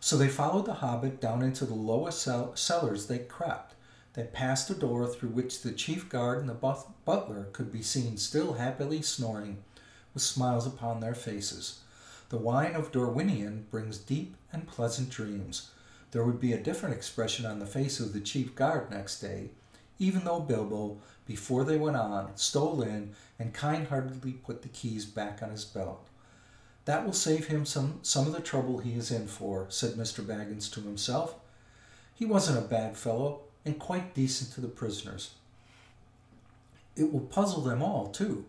So 0.00 0.16
they 0.16 0.28
followed 0.28 0.64
the 0.64 0.74
hobbit 0.74 1.20
down 1.20 1.42
into 1.42 1.66
the 1.66 1.74
lowest 1.74 2.22
cell- 2.22 2.56
cellars 2.56 3.08
they 3.08 3.18
crept, 3.18 3.74
they 4.18 4.24
passed 4.24 4.68
a 4.68 4.74
door 4.74 5.06
through 5.06 5.28
which 5.28 5.62
the 5.62 5.70
chief 5.70 6.08
guard 6.08 6.40
and 6.40 6.48
the 6.48 6.76
butler 7.04 7.48
could 7.52 7.70
be 7.70 7.82
seen 7.82 8.16
still 8.16 8.54
happily 8.54 9.00
snoring, 9.00 9.62
with 10.12 10.24
smiles 10.24 10.66
upon 10.66 10.98
their 10.98 11.14
faces. 11.14 11.80
The 12.30 12.36
wine 12.36 12.74
of 12.74 12.90
Dorwinion 12.90 13.70
brings 13.70 13.96
deep 13.96 14.36
and 14.52 14.66
pleasant 14.66 15.08
dreams. 15.08 15.70
There 16.10 16.24
would 16.24 16.40
be 16.40 16.52
a 16.52 16.60
different 16.60 16.96
expression 16.96 17.46
on 17.46 17.58
the 17.58 17.66
face 17.66 18.00
of 18.00 18.12
the 18.12 18.20
chief 18.20 18.56
guard 18.56 18.90
next 18.90 19.20
day, 19.20 19.50
even 19.98 20.24
though 20.24 20.40
Bilbo, 20.40 20.98
before 21.26 21.64
they 21.64 21.76
went 21.76 21.96
on, 21.96 22.36
stole 22.36 22.82
in 22.82 23.14
and 23.38 23.52
kind 23.52 23.88
heartedly 23.88 24.32
put 24.32 24.62
the 24.62 24.68
keys 24.68 25.04
back 25.04 25.42
on 25.42 25.50
his 25.50 25.64
belt. 25.64 26.08
That 26.84 27.04
will 27.04 27.12
save 27.12 27.48
him 27.48 27.66
some, 27.66 28.00
some 28.02 28.26
of 28.26 28.32
the 28.32 28.40
trouble 28.40 28.78
he 28.78 28.94
is 28.94 29.10
in 29.10 29.26
for, 29.26 29.66
said 29.68 29.92
Mr. 29.92 30.24
Baggins 30.24 30.72
to 30.72 30.80
himself. 30.80 31.34
He 32.14 32.24
wasn't 32.24 32.58
a 32.58 32.68
bad 32.68 32.96
fellow, 32.96 33.42
and 33.64 33.78
quite 33.78 34.14
decent 34.14 34.52
to 34.52 34.60
the 34.60 34.68
prisoners. 34.68 35.34
It 36.96 37.12
will 37.12 37.20
puzzle 37.20 37.60
them 37.60 37.82
all, 37.82 38.08
too. 38.08 38.46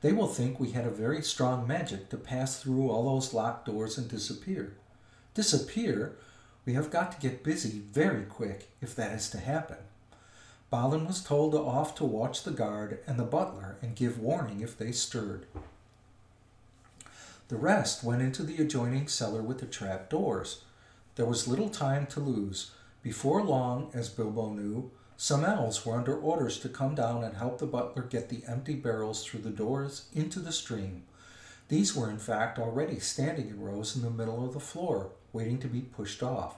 They 0.00 0.12
will 0.12 0.28
think 0.28 0.58
we 0.58 0.72
had 0.72 0.86
a 0.86 0.90
very 0.90 1.22
strong 1.22 1.66
magic 1.66 2.08
to 2.10 2.16
pass 2.16 2.60
through 2.60 2.90
all 2.90 3.04
those 3.04 3.34
locked 3.34 3.66
doors 3.66 3.98
and 3.98 4.08
disappear. 4.08 4.74
Disappear? 5.34 6.16
We 6.64 6.72
have 6.74 6.90
got 6.90 7.12
to 7.12 7.20
get 7.20 7.44
busy 7.44 7.80
very 7.92 8.24
quick 8.24 8.70
if 8.80 8.94
that 8.96 9.12
is 9.12 9.28
to 9.30 9.38
happen. 9.38 9.76
Balin 10.74 11.06
was 11.06 11.22
told 11.22 11.54
off 11.54 11.94
to 11.94 12.04
watch 12.04 12.42
the 12.42 12.50
guard 12.50 12.98
and 13.06 13.16
the 13.16 13.22
butler 13.22 13.76
and 13.80 13.94
give 13.94 14.18
warning 14.18 14.60
if 14.60 14.76
they 14.76 14.90
stirred. 14.90 15.46
The 17.46 17.54
rest 17.56 18.02
went 18.02 18.22
into 18.22 18.42
the 18.42 18.60
adjoining 18.60 19.06
cellar 19.06 19.40
with 19.40 19.60
the 19.60 19.66
trap 19.66 20.10
doors. 20.10 20.64
There 21.14 21.26
was 21.26 21.46
little 21.46 21.68
time 21.68 22.06
to 22.06 22.18
lose, 22.18 22.72
before 23.04 23.44
long, 23.44 23.92
as 23.94 24.08
Bilbo 24.08 24.50
knew, 24.50 24.90
some 25.16 25.44
elves 25.44 25.86
were 25.86 25.94
under 25.94 26.18
orders 26.18 26.58
to 26.58 26.68
come 26.68 26.96
down 26.96 27.22
and 27.22 27.36
help 27.36 27.60
the 27.60 27.66
butler 27.66 28.02
get 28.02 28.28
the 28.28 28.42
empty 28.48 28.74
barrels 28.74 29.24
through 29.24 29.42
the 29.42 29.50
doors 29.50 30.06
into 30.12 30.40
the 30.40 30.50
stream. 30.50 31.04
These 31.68 31.94
were, 31.94 32.10
in 32.10 32.18
fact, 32.18 32.58
already 32.58 32.98
standing 32.98 33.46
in 33.46 33.60
rows 33.60 33.94
in 33.94 34.02
the 34.02 34.10
middle 34.10 34.44
of 34.44 34.54
the 34.54 34.58
floor, 34.58 35.12
waiting 35.32 35.60
to 35.60 35.68
be 35.68 35.82
pushed 35.82 36.20
off. 36.20 36.56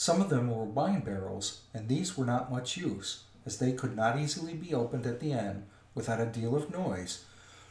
Some 0.00 0.22
of 0.22 0.30
them 0.30 0.50
were 0.50 0.64
wine 0.64 1.00
barrels, 1.00 1.60
and 1.74 1.86
these 1.86 2.16
were 2.16 2.24
not 2.24 2.50
much 2.50 2.78
use, 2.78 3.24
as 3.44 3.58
they 3.58 3.74
could 3.74 3.94
not 3.94 4.18
easily 4.18 4.54
be 4.54 4.72
opened 4.72 5.04
at 5.04 5.20
the 5.20 5.34
end 5.34 5.66
without 5.94 6.22
a 6.22 6.24
deal 6.24 6.56
of 6.56 6.70
noise, 6.70 7.26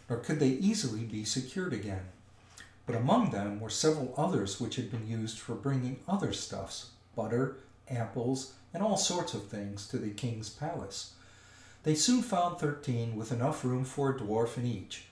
nor 0.07 0.19
could 0.19 0.39
they 0.39 0.49
easily 0.49 1.05
be 1.05 1.25
secured 1.25 1.73
again. 1.73 2.03
But 2.85 2.95
among 2.95 3.31
them 3.31 3.59
were 3.59 3.71
several 3.71 4.13
others 4.15 4.61
which 4.61 4.75
had 4.75 4.91
been 4.91 5.07
used 5.07 5.39
for 5.39 5.55
bringing 5.55 6.01
other 6.07 6.31
stuffs, 6.31 6.91
butter, 7.15 7.57
apples, 7.89 8.53
and 8.75 8.83
all 8.83 8.95
sorts 8.95 9.33
of 9.33 9.47
things 9.47 9.87
to 9.87 9.97
the 9.97 10.11
king's 10.11 10.51
palace. 10.51 11.13
They 11.81 11.95
soon 11.95 12.21
found 12.21 12.59
thirteen 12.59 13.15
with 13.15 13.31
enough 13.31 13.65
room 13.65 13.83
for 13.85 14.11
a 14.11 14.19
dwarf 14.19 14.55
in 14.55 14.67
each. 14.67 15.05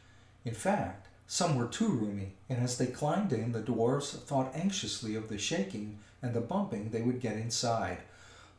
In 0.46 0.54
fact, 0.54 1.07
some 1.30 1.58
were 1.58 1.68
too 1.68 1.90
roomy, 1.90 2.34
and 2.48 2.64
as 2.64 2.78
they 2.78 2.88
climbed 2.88 3.34
in, 3.34 3.52
the 3.52 3.60
dwarfs 3.60 4.14
thought 4.14 4.56
anxiously 4.56 5.14
of 5.14 5.28
the 5.28 5.38
shaking 5.38 6.00
and 6.22 6.34
the 6.34 6.40
bumping 6.40 6.90
they 6.90 7.02
would 7.02 7.20
get 7.20 7.36
inside, 7.36 7.98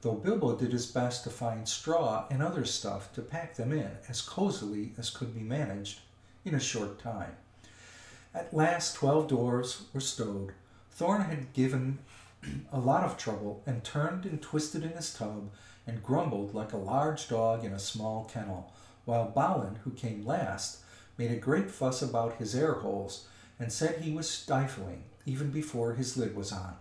though 0.02 0.12
Bilbo 0.12 0.54
did 0.54 0.72
his 0.72 0.86
best 0.86 1.24
to 1.24 1.30
find 1.30 1.66
straw 1.66 2.26
and 2.30 2.42
other 2.42 2.66
stuff 2.66 3.10
to 3.14 3.22
pack 3.22 3.56
them 3.56 3.72
in 3.72 3.90
as 4.06 4.20
cozily 4.20 4.92
as 4.98 5.08
could 5.08 5.34
be 5.34 5.40
managed 5.40 6.00
in 6.44 6.54
a 6.54 6.60
short 6.60 6.98
time. 6.98 7.36
At 8.34 8.52
last, 8.52 8.96
twelve 8.96 9.28
doors 9.28 9.84
were 9.94 10.00
stowed. 10.00 10.52
Thorin 10.94 11.26
had 11.26 11.54
given 11.54 12.00
a 12.72 12.78
lot 12.78 13.02
of 13.02 13.16
trouble 13.16 13.62
and 13.66 13.82
turned 13.82 14.26
and 14.26 14.42
twisted 14.42 14.84
in 14.84 14.90
his 14.90 15.14
tub 15.14 15.50
and 15.86 16.02
grumbled 16.02 16.54
like 16.54 16.74
a 16.74 16.76
large 16.76 17.28
dog 17.28 17.64
in 17.64 17.72
a 17.72 17.78
small 17.78 18.24
kennel, 18.30 18.70
while 19.06 19.30
Balin, 19.30 19.76
who 19.84 19.90
came 19.90 20.26
last, 20.26 20.80
made 21.18 21.30
a 21.30 21.36
great 21.36 21.70
fuss 21.70 22.00
about 22.00 22.36
his 22.36 22.54
air 22.54 22.74
holes 22.74 23.26
and 23.58 23.70
said 23.72 24.00
he 24.00 24.12
was 24.12 24.30
stifling 24.30 25.02
even 25.26 25.50
before 25.50 25.94
his 25.94 26.16
lid 26.16 26.34
was 26.34 26.52
on. 26.52 26.74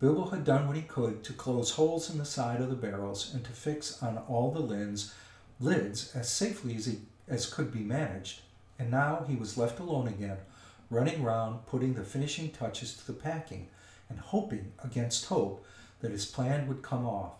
Bilbo 0.00 0.28
had 0.28 0.44
done 0.44 0.66
what 0.66 0.76
he 0.76 0.82
could 0.82 1.24
to 1.24 1.32
close 1.32 1.70
holes 1.72 2.10
in 2.10 2.18
the 2.18 2.24
side 2.26 2.60
of 2.60 2.68
the 2.68 2.76
barrels 2.76 3.32
and 3.32 3.42
to 3.44 3.52
fix 3.52 4.02
on 4.02 4.18
all 4.28 4.50
the 4.50 4.60
lids, 4.60 5.14
lids 5.60 6.14
as 6.14 6.28
safely 6.28 6.76
as, 6.76 6.86
he, 6.86 6.98
as 7.26 7.46
could 7.46 7.72
be 7.72 7.78
managed, 7.78 8.40
and 8.78 8.90
now 8.90 9.24
he 9.26 9.36
was 9.36 9.56
left 9.56 9.78
alone 9.78 10.08
again, 10.08 10.36
running 10.90 11.22
round 11.22 11.64
putting 11.66 11.94
the 11.94 12.04
finishing 12.04 12.50
touches 12.50 12.94
to 12.94 13.06
the 13.06 13.12
packing 13.12 13.68
and 14.10 14.18
hoping 14.18 14.72
against 14.82 15.26
hope 15.26 15.64
that 16.00 16.10
his 16.10 16.26
plan 16.26 16.66
would 16.68 16.82
come 16.82 17.06
off. 17.06 17.32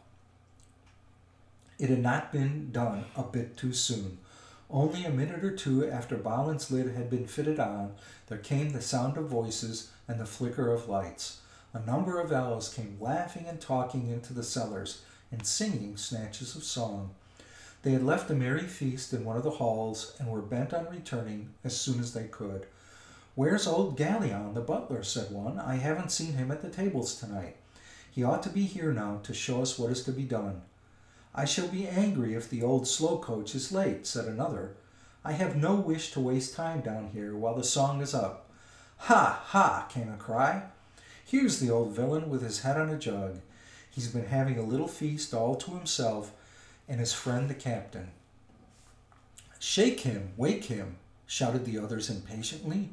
It 1.79 1.91
had 1.91 2.03
not 2.03 2.33
been 2.33 2.71
done 2.71 3.05
a 3.17 3.25
bit 3.25 3.57
too 3.57 3.73
soon. 3.73 4.19
Only 4.75 5.05
a 5.05 5.11
minute 5.11 5.45
or 5.45 5.55
two 5.55 5.89
after 5.89 6.17
Balin's 6.17 6.69
lid 6.69 6.97
had 6.97 7.09
been 7.09 7.29
fitted 7.29 7.61
on, 7.61 7.95
there 8.27 8.39
came 8.39 8.73
the 8.73 8.83
sound 8.83 9.17
of 9.17 9.29
voices 9.29 9.93
and 10.09 10.19
the 10.19 10.27
flicker 10.27 10.73
of 10.73 10.89
lights. 10.89 11.43
A 11.73 11.79
number 11.79 12.19
of 12.19 12.33
elves 12.33 12.75
came 12.75 12.99
laughing 13.01 13.47
and 13.47 13.61
talking 13.61 14.09
into 14.09 14.33
the 14.33 14.43
cellars 14.43 15.03
and 15.31 15.47
singing 15.47 15.97
snatches 15.97 16.57
of 16.57 16.65
song. 16.65 17.15
They 17.85 17.93
had 17.93 18.03
left 18.03 18.33
a 18.33 18.35
merry 18.35 18.67
feast 18.67 19.13
in 19.13 19.25
one 19.25 19.37
of 19.37 19.45
the 19.45 19.51
halls 19.53 20.17
and 20.19 20.29
were 20.29 20.43
bent 20.43 20.75
on 20.75 20.91
returning 20.91 21.51
as 21.63 21.81
soon 21.81 22.01
as 22.01 22.13
they 22.13 22.25
could. 22.25 22.67
Where's 23.37 23.69
old 23.69 23.97
Galion, 23.97 24.55
the 24.55 24.61
butler? 24.61 25.05
said 25.05 25.31
one. 25.31 25.61
I 25.61 25.77
haven't 25.77 26.11
seen 26.11 26.33
him 26.33 26.51
at 26.51 26.63
the 26.63 26.69
tables 26.69 27.15
tonight. 27.15 27.55
He 28.11 28.25
ought 28.25 28.43
to 28.43 28.49
be 28.49 28.65
here 28.65 28.93
now 28.93 29.21
to 29.23 29.35
show 29.35 29.63
us 29.63 29.79
what 29.79 29.93
is 29.93 30.03
to 30.03 30.11
be 30.11 30.25
done. 30.25 30.63
I 31.35 31.45
shall 31.45 31.67
be 31.67 31.89
angry 31.89 32.35
if 32.35 32.49
the 32.49 32.63
old 32.63 32.87
slow 32.87 33.19
coach 33.19 33.55
is 33.55 33.73
late, 33.73 34.07
said 34.07 34.27
another. 34.27 34.77
I 35.25 35.33
have 35.33 35.57
no 35.57 35.75
wish 35.75 36.13
to 36.13 36.21
waste 36.21 36.55
time 36.55 36.81
down 36.81 37.11
here 37.13 37.35
while 37.35 37.57
the 37.57 37.65
song 37.65 38.01
is 38.01 38.15
up. 38.15 38.51
Ha! 38.99 39.43
Ha! 39.47 39.89
came 39.91 40.13
a 40.13 40.17
cry. 40.17 40.65
Here's 41.25 41.59
the 41.59 41.71
old 41.71 41.93
villain 41.93 42.31
with 42.31 42.43
his 42.43 42.61
head 42.61 42.77
on 42.77 42.89
a 42.89 42.99
jug. 42.99 43.41
He's 43.91 44.09
been 44.09 44.27
having 44.27 44.59
a 44.59 44.63
little 44.63 44.87
feast 44.87 45.35
all 45.35 45.57
to 45.57 45.73
himself 45.73 46.33
and 46.89 47.01
his 47.01 47.13
friend 47.13 47.49
the 47.49 47.55
captain. 47.55 48.11
Shake 49.59 50.01
him, 50.01 50.33
wake 50.37 50.67
him, 50.67 50.97
shouted 51.27 51.65
the 51.65 51.79
others 51.79 52.11
impatiently. 52.11 52.91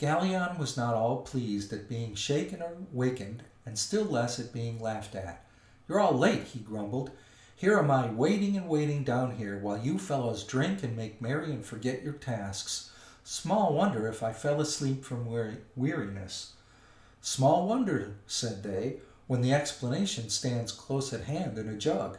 Galion 0.00 0.58
was 0.58 0.76
not 0.76 0.94
all 0.94 1.18
pleased 1.18 1.72
at 1.72 1.88
being 1.88 2.14
shaken 2.14 2.62
or 2.62 2.72
wakened, 2.92 3.42
and 3.64 3.78
still 3.78 4.04
less 4.04 4.40
at 4.40 4.52
being 4.52 4.80
laughed 4.80 5.14
at. 5.14 5.44
You're 5.88 6.00
all 6.00 6.16
late, 6.16 6.44
he 6.44 6.58
grumbled. 6.58 7.10
Here 7.64 7.78
am 7.78 7.90
I 7.90 8.10
waiting 8.10 8.58
and 8.58 8.68
waiting 8.68 9.04
down 9.04 9.36
here 9.36 9.56
while 9.56 9.78
you 9.78 9.98
fellows 9.98 10.44
drink 10.44 10.82
and 10.82 10.94
make 10.94 11.22
merry 11.22 11.50
and 11.50 11.64
forget 11.64 12.02
your 12.02 12.12
tasks. 12.12 12.90
Small 13.22 13.72
wonder 13.72 14.06
if 14.06 14.22
I 14.22 14.34
fell 14.34 14.60
asleep 14.60 15.02
from 15.02 15.26
weariness. 15.74 16.52
Small 17.22 17.66
wonder, 17.66 18.16
said 18.26 18.62
they, 18.62 18.96
when 19.28 19.40
the 19.40 19.54
explanation 19.54 20.28
stands 20.28 20.72
close 20.72 21.10
at 21.14 21.24
hand 21.24 21.56
in 21.56 21.66
a 21.70 21.78
jug. 21.78 22.18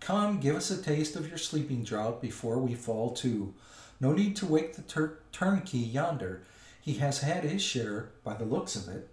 Come, 0.00 0.40
give 0.40 0.56
us 0.56 0.72
a 0.72 0.82
taste 0.82 1.14
of 1.14 1.28
your 1.28 1.38
sleeping 1.38 1.84
draught 1.84 2.20
before 2.20 2.58
we 2.58 2.74
fall 2.74 3.10
to. 3.10 3.54
No 4.00 4.12
need 4.12 4.34
to 4.38 4.46
wake 4.46 4.74
the 4.74 4.82
tur- 4.82 5.20
turnkey 5.30 5.78
yonder. 5.78 6.42
He 6.80 6.94
has 6.94 7.20
had 7.20 7.44
his 7.44 7.62
share, 7.62 8.08
by 8.24 8.34
the 8.34 8.44
looks 8.44 8.74
of 8.74 8.88
it. 8.88 9.08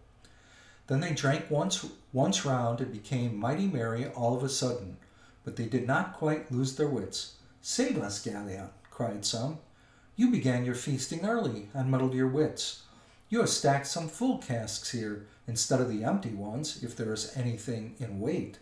Then 0.88 1.02
they 1.02 1.14
drank 1.14 1.52
once, 1.52 1.86
once 2.12 2.46
round 2.46 2.82
and 2.82 2.92
became 2.92 3.38
mighty 3.38 3.68
merry 3.68 4.08
all 4.08 4.36
of 4.36 4.42
a 4.42 4.50
sudden 4.50 4.98
but 5.48 5.56
they 5.56 5.66
did 5.66 5.88
not 5.88 6.12
quite 6.12 6.52
lose 6.52 6.76
their 6.76 6.90
wits. 6.90 7.36
Save 7.62 8.00
us, 8.00 8.22
Galion, 8.22 8.68
cried 8.92 9.24
some. 9.24 9.60
You 10.18 10.30
began 10.30 10.66
your 10.66 10.76
feasting 10.76 11.26
early 11.26 11.70
and 11.74 11.90
muddled 11.90 12.14
your 12.14 12.28
wits. 12.28 12.82
You 13.30 13.40
have 13.40 13.48
stacked 13.48 13.88
some 13.88 14.10
full 14.10 14.40
casks 14.40 14.92
here 14.92 15.26
instead 15.48 15.80
of 15.80 15.88
the 15.88 16.04
empty 16.04 16.32
ones, 16.32 16.84
if 16.84 16.98
there 16.98 17.14
is 17.14 17.32
anything 17.38 17.96
in 17.98 18.20
weight. 18.20 18.60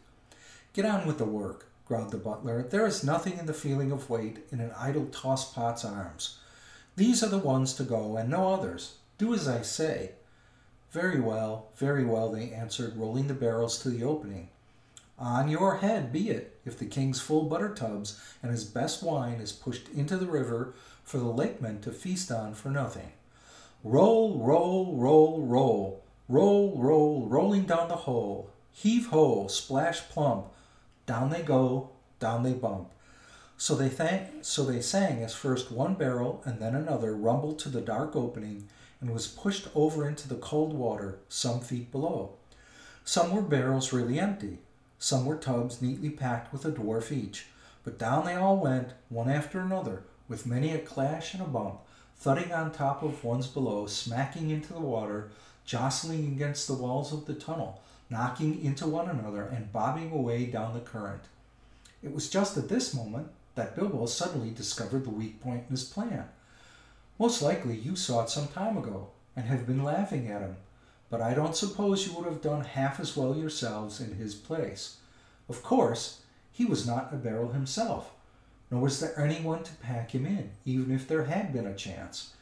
Get 0.74 0.86
on 0.86 1.08
with 1.08 1.18
the 1.18 1.26
work, 1.26 1.72
growled 1.88 2.12
the 2.12 2.18
butler. 2.18 2.62
There 2.62 2.86
is 2.86 3.04
nothing 3.04 3.40
in 3.40 3.48
the 3.48 3.54
feeling 3.56 3.92
of 3.92 4.08
weight 4.08 4.46
in 4.52 4.60
an 4.60 4.72
idle 4.78 5.08
tosspot's 5.08 5.84
arms. 5.84 6.38
These 6.96 7.24
are 7.24 7.30
the 7.30 7.40
ones 7.40 7.74
to 7.74 7.84
go, 7.84 8.16
and 8.16 8.30
no 8.30 8.54
others. 8.54 8.98
Do 9.18 9.34
as 9.34 9.48
I 9.48 9.64
say. 9.64 10.12
Very 10.92 11.20
well, 11.20 11.72
very 11.78 12.06
well, 12.06 12.32
they 12.32 12.52
answered, 12.52 12.96
rolling 12.96 13.26
the 13.26 13.34
barrels 13.34 13.82
to 13.82 13.90
the 13.90 14.04
opening. 14.04 14.50
On 15.18 15.48
your 15.48 15.78
head 15.78 16.12
be 16.12 16.30
it, 16.30 16.60
if 16.66 16.78
the 16.78 16.86
king's 16.86 17.22
full 17.22 17.44
butter 17.44 17.74
tubs 17.74 18.20
and 18.44 18.52
his 18.52 18.66
best 18.66 19.02
wine 19.02 19.40
is 19.40 19.54
pushed 19.54 19.88
into 19.90 20.18
the 20.18 20.26
river 20.26 20.74
for 21.04 21.20
the 21.20 21.26
lakemen 21.26 21.80
to 21.82 21.92
feast 21.92 22.32
on 22.32 22.54
for 22.54 22.70
nothing. 22.70 23.14
Roll, 23.84 24.38
roll, 24.40 24.98
roll, 24.98 25.42
roll, 25.42 26.04
roll, 26.28 26.78
roll, 26.78 27.28
rolling 27.28 27.64
down 27.64 27.88
the 27.88 27.96
hole. 27.96 28.50
Heave 28.72 29.08
ho, 29.08 29.48
splash 29.48 30.02
plump, 30.10 30.48
down 31.06 31.30
they 31.30 31.44
go, 31.44 31.92
down 32.20 32.44
they 32.44 32.54
bump. 32.54 32.90
So 33.58 33.74
they 33.74 33.88
thank, 33.88 34.44
so 34.44 34.66
they 34.66 34.82
sang 34.82 35.24
as 35.24 35.34
first 35.34 35.72
one 35.72 35.94
barrel 35.94 36.42
and 36.44 36.60
then 36.60 36.76
another 36.76 37.16
rumbled 37.16 37.58
to 37.60 37.70
the 37.70 37.80
dark 37.80 38.18
opening 38.18 38.68
and 39.00 39.12
was 39.12 39.28
pushed 39.28 39.70
over 39.74 40.10
into 40.10 40.28
the 40.28 40.36
cold 40.36 40.74
water 40.74 41.20
some 41.30 41.62
feet 41.62 41.90
below. 41.90 42.34
Some 43.06 43.32
were 43.32 43.42
barrels 43.42 43.94
really 43.94 44.20
empty, 44.20 44.58
some 45.00 45.26
were 45.26 45.36
tubs 45.36 45.82
neatly 45.82 46.10
packed 46.10 46.52
with 46.52 46.66
a 46.66 46.72
dwarf 46.72 47.12
each, 47.12 47.48
but 47.84 48.00
down 48.00 48.26
they 48.26 48.36
all 48.36 48.58
went, 48.58 48.94
one 49.10 49.30
after 49.30 49.60
another, 49.60 50.04
with 50.28 50.48
many 50.48 50.72
a 50.72 50.80
clash 50.80 51.34
and 51.34 51.44
a 51.44 51.46
bump, 51.46 51.80
thudding 52.18 52.52
on 52.52 52.72
top 52.72 53.04
of 53.04 53.24
ones 53.24 53.48
below, 53.48 53.86
smacking 53.86 54.50
into 54.50 54.74
the 54.74 54.80
water, 54.80 55.30
jostling 55.66 56.26
against 56.28 56.68
the 56.68 56.74
walls 56.74 57.14
of 57.14 57.26
the 57.26 57.34
tunnel, 57.34 57.82
knocking 58.10 58.64
into 58.64 58.88
one 58.88 59.10
another, 59.10 59.44
and 59.44 59.72
bobbing 59.72 60.12
away 60.12 60.46
down 60.46 60.74
the 60.74 60.80
current. 60.80 61.24
It 62.04 62.14
was 62.14 62.30
just 62.30 62.58
at 62.58 62.70
this 62.70 62.94
moment 62.94 63.28
that 63.56 63.76
Bilbo 63.76 64.06
suddenly 64.06 64.52
discovered 64.52 65.06
the 65.06 65.10
weak 65.10 65.42
point 65.42 65.64
in 65.68 65.72
his 65.72 65.84
plan. 65.84 66.30
Most 67.20 67.42
likely 67.42 67.78
you 67.78 67.96
saw 67.96 68.24
it 68.24 68.30
some 68.30 68.48
time 68.48 68.78
ago, 68.78 69.10
and 69.36 69.46
have 69.46 69.68
been 69.68 69.84
laughing 69.84 70.30
at 70.30 70.42
him 70.42 70.56
but 71.10 71.22
I 71.22 71.34
don't 71.34 71.56
suppose 71.56 72.06
you 72.06 72.14
would 72.14 72.26
have 72.26 72.42
done 72.42 72.64
half 72.64 73.00
as 73.00 73.16
well 73.16 73.36
yourselves 73.36 74.02
in 74.02 74.16
his 74.16 74.36
place. 74.36 74.98
Of 75.48 75.62
course, 75.62 76.22
he 76.52 76.66
was 76.66 76.88
not 76.88 77.14
a 77.14 77.18
barrel 77.18 77.52
himself, 77.52 78.12
nor 78.72 78.82
was 78.82 79.00
there 79.00 79.20
anyone 79.20 79.64
to 79.64 79.76
pack 79.76 80.16
him 80.16 80.26
in, 80.26 80.52
even 80.66 80.94
if 80.94 81.08
there 81.08 81.26
had 81.26 81.54
been 81.54 81.68
a 81.68 81.76
chance. 81.76 82.34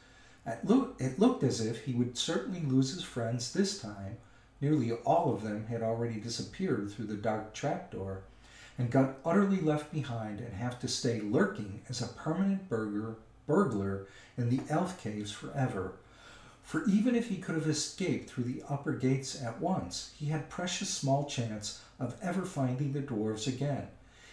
It 0.45 1.19
looked 1.19 1.43
as 1.43 1.61
if 1.61 1.83
he 1.83 1.93
would 1.93 2.17
certainly 2.17 2.61
lose 2.61 2.93
his 2.93 3.03
friends 3.03 3.51
this 3.51 3.79
time. 3.79 4.17
Nearly 4.61 4.91
all 4.91 5.33
of 5.33 5.43
them 5.43 5.67
had 5.67 5.81
already 5.81 6.19
disappeared 6.19 6.91
through 6.91 7.07
the 7.07 7.15
dark 7.15 7.53
trapdoor, 7.53 8.21
and 8.77 8.89
got 8.89 9.17
utterly 9.25 9.59
left 9.59 9.93
behind 9.93 10.39
and 10.39 10.53
have 10.53 10.79
to 10.79 10.87
stay 10.87 11.19
lurking 11.19 11.81
as 11.89 12.01
a 12.01 12.07
permanent 12.07 12.69
burglar, 12.69 13.15
burglar 13.45 14.07
in 14.37 14.49
the 14.49 14.61
elf 14.69 15.01
caves 15.03 15.31
forever. 15.31 15.93
For 16.63 16.85
even 16.85 17.13
if 17.15 17.27
he 17.27 17.37
could 17.37 17.55
have 17.55 17.67
escaped 17.67 18.29
through 18.29 18.45
the 18.45 18.63
upper 18.67 18.93
gates 18.93 19.39
at 19.41 19.61
once, 19.61 20.11
he 20.17 20.27
had 20.27 20.49
precious 20.49 20.89
small 20.89 21.25
chance 21.25 21.81
of 21.99 22.17
ever 22.21 22.45
finding 22.45 22.93
the 22.93 23.01
dwarfs 23.01 23.45
again. 23.45 23.89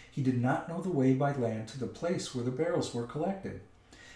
He 0.09 0.23
did 0.23 0.41
not 0.41 0.67
know 0.67 0.81
the 0.81 0.89
way 0.89 1.13
by 1.13 1.33
land 1.33 1.67
to 1.69 1.79
the 1.79 1.87
place 1.87 2.33
where 2.33 2.43
the 2.43 2.51
barrels 2.51 2.93
were 2.93 3.05
collected. 3.05 3.61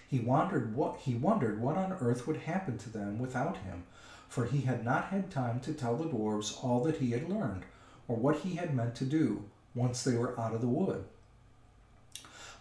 He 0.08 0.20
wondered 0.20 0.76
what 0.76 1.00
he 1.02 1.16
wondered 1.16 1.62
what 1.62 1.78
on 1.78 1.94
earth 1.94 2.26
would 2.26 2.38
happen 2.38 2.78
to 2.80 2.90
them 2.90 3.20
without 3.20 3.58
him, 3.58 3.84
for 4.28 4.46
he 4.46 4.62
had 4.62 4.84
not 4.84 5.06
had 5.06 5.30
time 5.30 5.60
to 5.62 5.74
tell 5.74 5.96
the 5.96 6.10
dwarfs 6.10 6.58
all 6.62 6.84
that 6.84 6.98
he 6.98 7.12
had 7.12 7.30
learned, 7.30 7.64
or 8.08 8.16
what 8.16 8.38
he 8.38 8.56
had 8.56 8.74
meant 8.74 8.96
to 8.96 9.06
do 9.06 9.44
once 9.74 10.04
they 10.04 10.16
were 10.16 10.40
out 10.40 10.54
of 10.54 10.62
the 10.62 10.68
wood. 10.68 11.06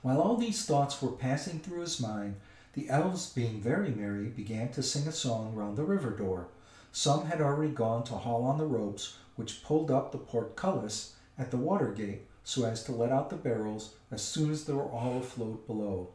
While 0.02 0.20
all 0.20 0.36
these 0.36 0.64
thoughts 0.64 1.00
were 1.00 1.12
passing 1.12 1.60
through 1.60 1.80
his 1.80 2.00
mind, 2.00 2.36
the 2.74 2.90
elves, 2.90 3.30
being 3.30 3.60
very 3.60 3.90
merry, 3.90 4.26
began 4.26 4.68
to 4.72 4.82
sing 4.82 5.06
a 5.06 5.12
song 5.12 5.54
round 5.54 5.76
the 5.76 5.84
river 5.84 6.10
door. 6.10 6.48
Some 6.92 7.26
had 7.26 7.40
already 7.40 7.72
gone 7.72 8.04
to 8.04 8.14
haul 8.14 8.44
on 8.44 8.58
the 8.58 8.66
ropes 8.66 9.16
which 9.36 9.62
pulled 9.62 9.90
up 9.90 10.12
the 10.12 10.18
portcullis 10.18 11.14
at 11.38 11.50
the 11.50 11.56
water 11.56 11.92
gate 11.92 12.22
so 12.44 12.64
as 12.64 12.84
to 12.84 12.92
let 12.92 13.10
out 13.10 13.30
the 13.30 13.36
barrels 13.36 13.94
as 14.10 14.22
soon 14.22 14.50
as 14.50 14.64
they 14.64 14.72
were 14.72 14.88
all 14.88 15.18
afloat 15.18 15.66
below. 15.66 16.08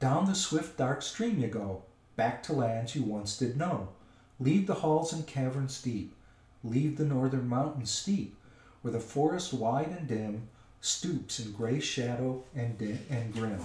Down 0.00 0.26
the 0.26 0.34
swift 0.34 0.76
dark 0.76 1.02
stream 1.02 1.38
you 1.38 1.48
go, 1.48 1.82
back 2.16 2.42
to 2.44 2.52
lands 2.52 2.94
you 2.94 3.02
once 3.02 3.38
did 3.38 3.56
know. 3.56 3.88
Leave 4.40 4.66
the 4.66 4.74
halls 4.74 5.12
and 5.12 5.26
caverns 5.26 5.80
deep, 5.80 6.14
leave 6.62 6.96
the 6.96 7.04
northern 7.04 7.48
mountains 7.48 7.90
steep, 7.90 8.36
where 8.82 8.92
the 8.92 9.00
forest 9.00 9.54
wide 9.54 9.88
and 9.88 10.08
dim 10.08 10.48
stoops 10.80 11.38
in 11.38 11.52
gray 11.52 11.80
shadow 11.80 12.42
and, 12.54 12.76
dim, 12.76 12.98
and 13.08 13.32
grim. 13.32 13.60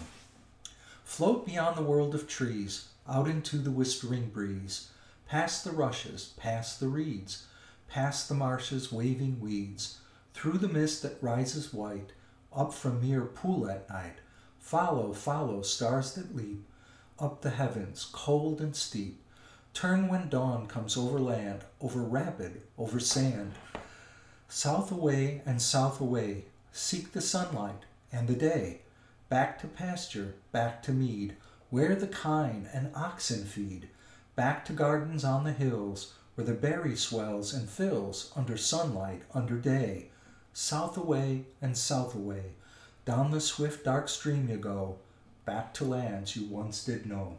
Float 1.09 1.43
beyond 1.43 1.75
the 1.75 1.81
world 1.81 2.13
of 2.13 2.27
trees, 2.27 2.89
out 3.09 3.27
into 3.27 3.57
the 3.57 3.71
whispering 3.71 4.29
breeze, 4.29 4.91
past 5.27 5.63
the 5.63 5.71
rushes, 5.71 6.33
past 6.37 6.79
the 6.79 6.87
reeds, 6.87 7.47
past 7.89 8.29
the 8.29 8.35
marshes 8.35 8.91
waving 8.91 9.39
weeds, 9.39 9.97
through 10.35 10.59
the 10.59 10.69
mist 10.69 11.01
that 11.01 11.17
rises 11.19 11.73
white, 11.73 12.11
up 12.55 12.75
from 12.75 13.01
mere 13.01 13.25
pool 13.25 13.67
at 13.67 13.89
night. 13.89 14.17
Follow, 14.59 15.11
follow, 15.11 15.63
stars 15.63 16.13
that 16.13 16.35
leap, 16.35 16.63
up 17.17 17.41
the 17.41 17.49
heavens, 17.49 18.07
cold 18.13 18.61
and 18.61 18.75
steep. 18.75 19.19
Turn 19.73 20.09
when 20.09 20.29
dawn 20.29 20.67
comes 20.67 20.95
over 20.95 21.19
land, 21.19 21.65
over 21.81 22.01
rapid, 22.01 22.61
over 22.77 22.99
sand. 22.99 23.53
South 24.47 24.91
away 24.91 25.41
and 25.43 25.59
south 25.59 25.99
away, 25.99 26.45
seek 26.71 27.13
the 27.13 27.19
sunlight 27.19 27.83
and 28.11 28.27
the 28.27 28.35
day. 28.35 28.81
Back 29.29 29.59
to 29.61 29.67
pasture, 29.67 30.35
back 30.51 30.81
to 30.83 30.91
mead, 30.91 31.35
where 31.69 31.95
the 31.95 32.07
kine 32.07 32.67
and 32.73 32.91
oxen 32.95 33.45
feed. 33.45 33.89
Back 34.35 34.65
to 34.65 34.73
gardens 34.73 35.23
on 35.23 35.43
the 35.43 35.53
hills, 35.53 36.13
where 36.35 36.45
the 36.45 36.53
berry 36.53 36.95
swells 36.95 37.53
and 37.53 37.69
fills 37.69 38.31
under 38.35 38.57
sunlight, 38.57 39.21
under 39.33 39.57
day. 39.57 40.09
South 40.51 40.97
away 40.97 41.45
and 41.61 41.77
south 41.77 42.15
away, 42.15 42.53
down 43.05 43.31
the 43.31 43.41
swift 43.41 43.85
dark 43.85 44.09
stream 44.09 44.49
you 44.49 44.57
go, 44.57 44.97
back 45.45 45.73
to 45.75 45.85
lands 45.85 46.35
you 46.35 46.45
once 46.47 46.83
did 46.83 47.05
know. 47.05 47.37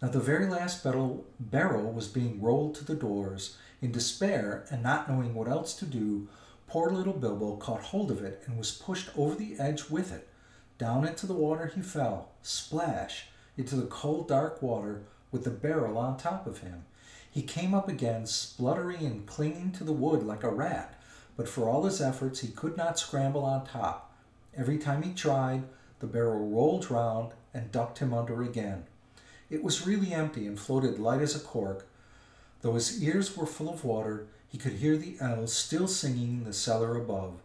Now 0.00 0.08
the 0.08 0.20
very 0.20 0.46
last 0.46 0.82
barrel, 0.82 1.24
barrel 1.38 1.92
was 1.92 2.08
being 2.08 2.40
rolled 2.40 2.74
to 2.76 2.84
the 2.84 2.94
doors. 2.94 3.56
In 3.80 3.92
despair 3.92 4.64
and 4.70 4.82
not 4.82 5.08
knowing 5.08 5.34
what 5.34 5.48
else 5.48 5.74
to 5.74 5.84
do, 5.84 6.28
poor 6.72 6.88
little 6.88 7.12
Bilbo 7.12 7.56
caught 7.56 7.82
hold 7.82 8.10
of 8.10 8.24
it 8.24 8.42
and 8.46 8.56
was 8.56 8.72
pushed 8.72 9.10
over 9.14 9.34
the 9.34 9.58
edge 9.58 9.90
with 9.90 10.10
it. 10.10 10.26
Down 10.78 11.06
into 11.06 11.26
the 11.26 11.34
water 11.34 11.66
he 11.66 11.82
fell, 11.82 12.30
splash, 12.40 13.26
into 13.58 13.76
the 13.76 13.88
cold 13.88 14.26
dark 14.26 14.62
water 14.62 15.02
with 15.30 15.44
the 15.44 15.50
barrel 15.50 15.98
on 15.98 16.16
top 16.16 16.46
of 16.46 16.60
him. 16.60 16.86
He 17.30 17.42
came 17.42 17.74
up 17.74 17.90
again, 17.90 18.24
spluttering 18.24 19.04
and 19.04 19.26
clinging 19.26 19.72
to 19.72 19.84
the 19.84 19.92
wood 19.92 20.22
like 20.22 20.44
a 20.44 20.50
rat, 20.50 20.98
but 21.36 21.46
for 21.46 21.68
all 21.68 21.84
his 21.84 22.00
efforts 22.00 22.40
he 22.40 22.48
could 22.48 22.78
not 22.78 22.98
scramble 22.98 23.44
on 23.44 23.66
top. 23.66 24.10
Every 24.56 24.78
time 24.78 25.02
he 25.02 25.12
tried, 25.12 25.64
the 26.00 26.06
barrel 26.06 26.48
rolled 26.48 26.90
round 26.90 27.32
and 27.52 27.70
ducked 27.70 27.98
him 27.98 28.14
under 28.14 28.40
again. 28.40 28.84
It 29.50 29.62
was 29.62 29.86
really 29.86 30.14
empty 30.14 30.46
and 30.46 30.58
floated 30.58 30.98
light 30.98 31.20
as 31.20 31.36
a 31.36 31.40
cork. 31.40 31.86
Though 32.62 32.76
his 32.76 33.02
ears 33.02 33.36
were 33.36 33.44
full 33.44 33.68
of 33.68 33.84
water, 33.84 34.28
he 34.52 34.58
could 34.58 34.74
hear 34.74 34.98
the 34.98 35.16
elves 35.18 35.54
still 35.54 35.88
singing 35.88 36.34
in 36.34 36.44
the 36.44 36.52
cellar 36.52 36.94
above. 36.94 37.40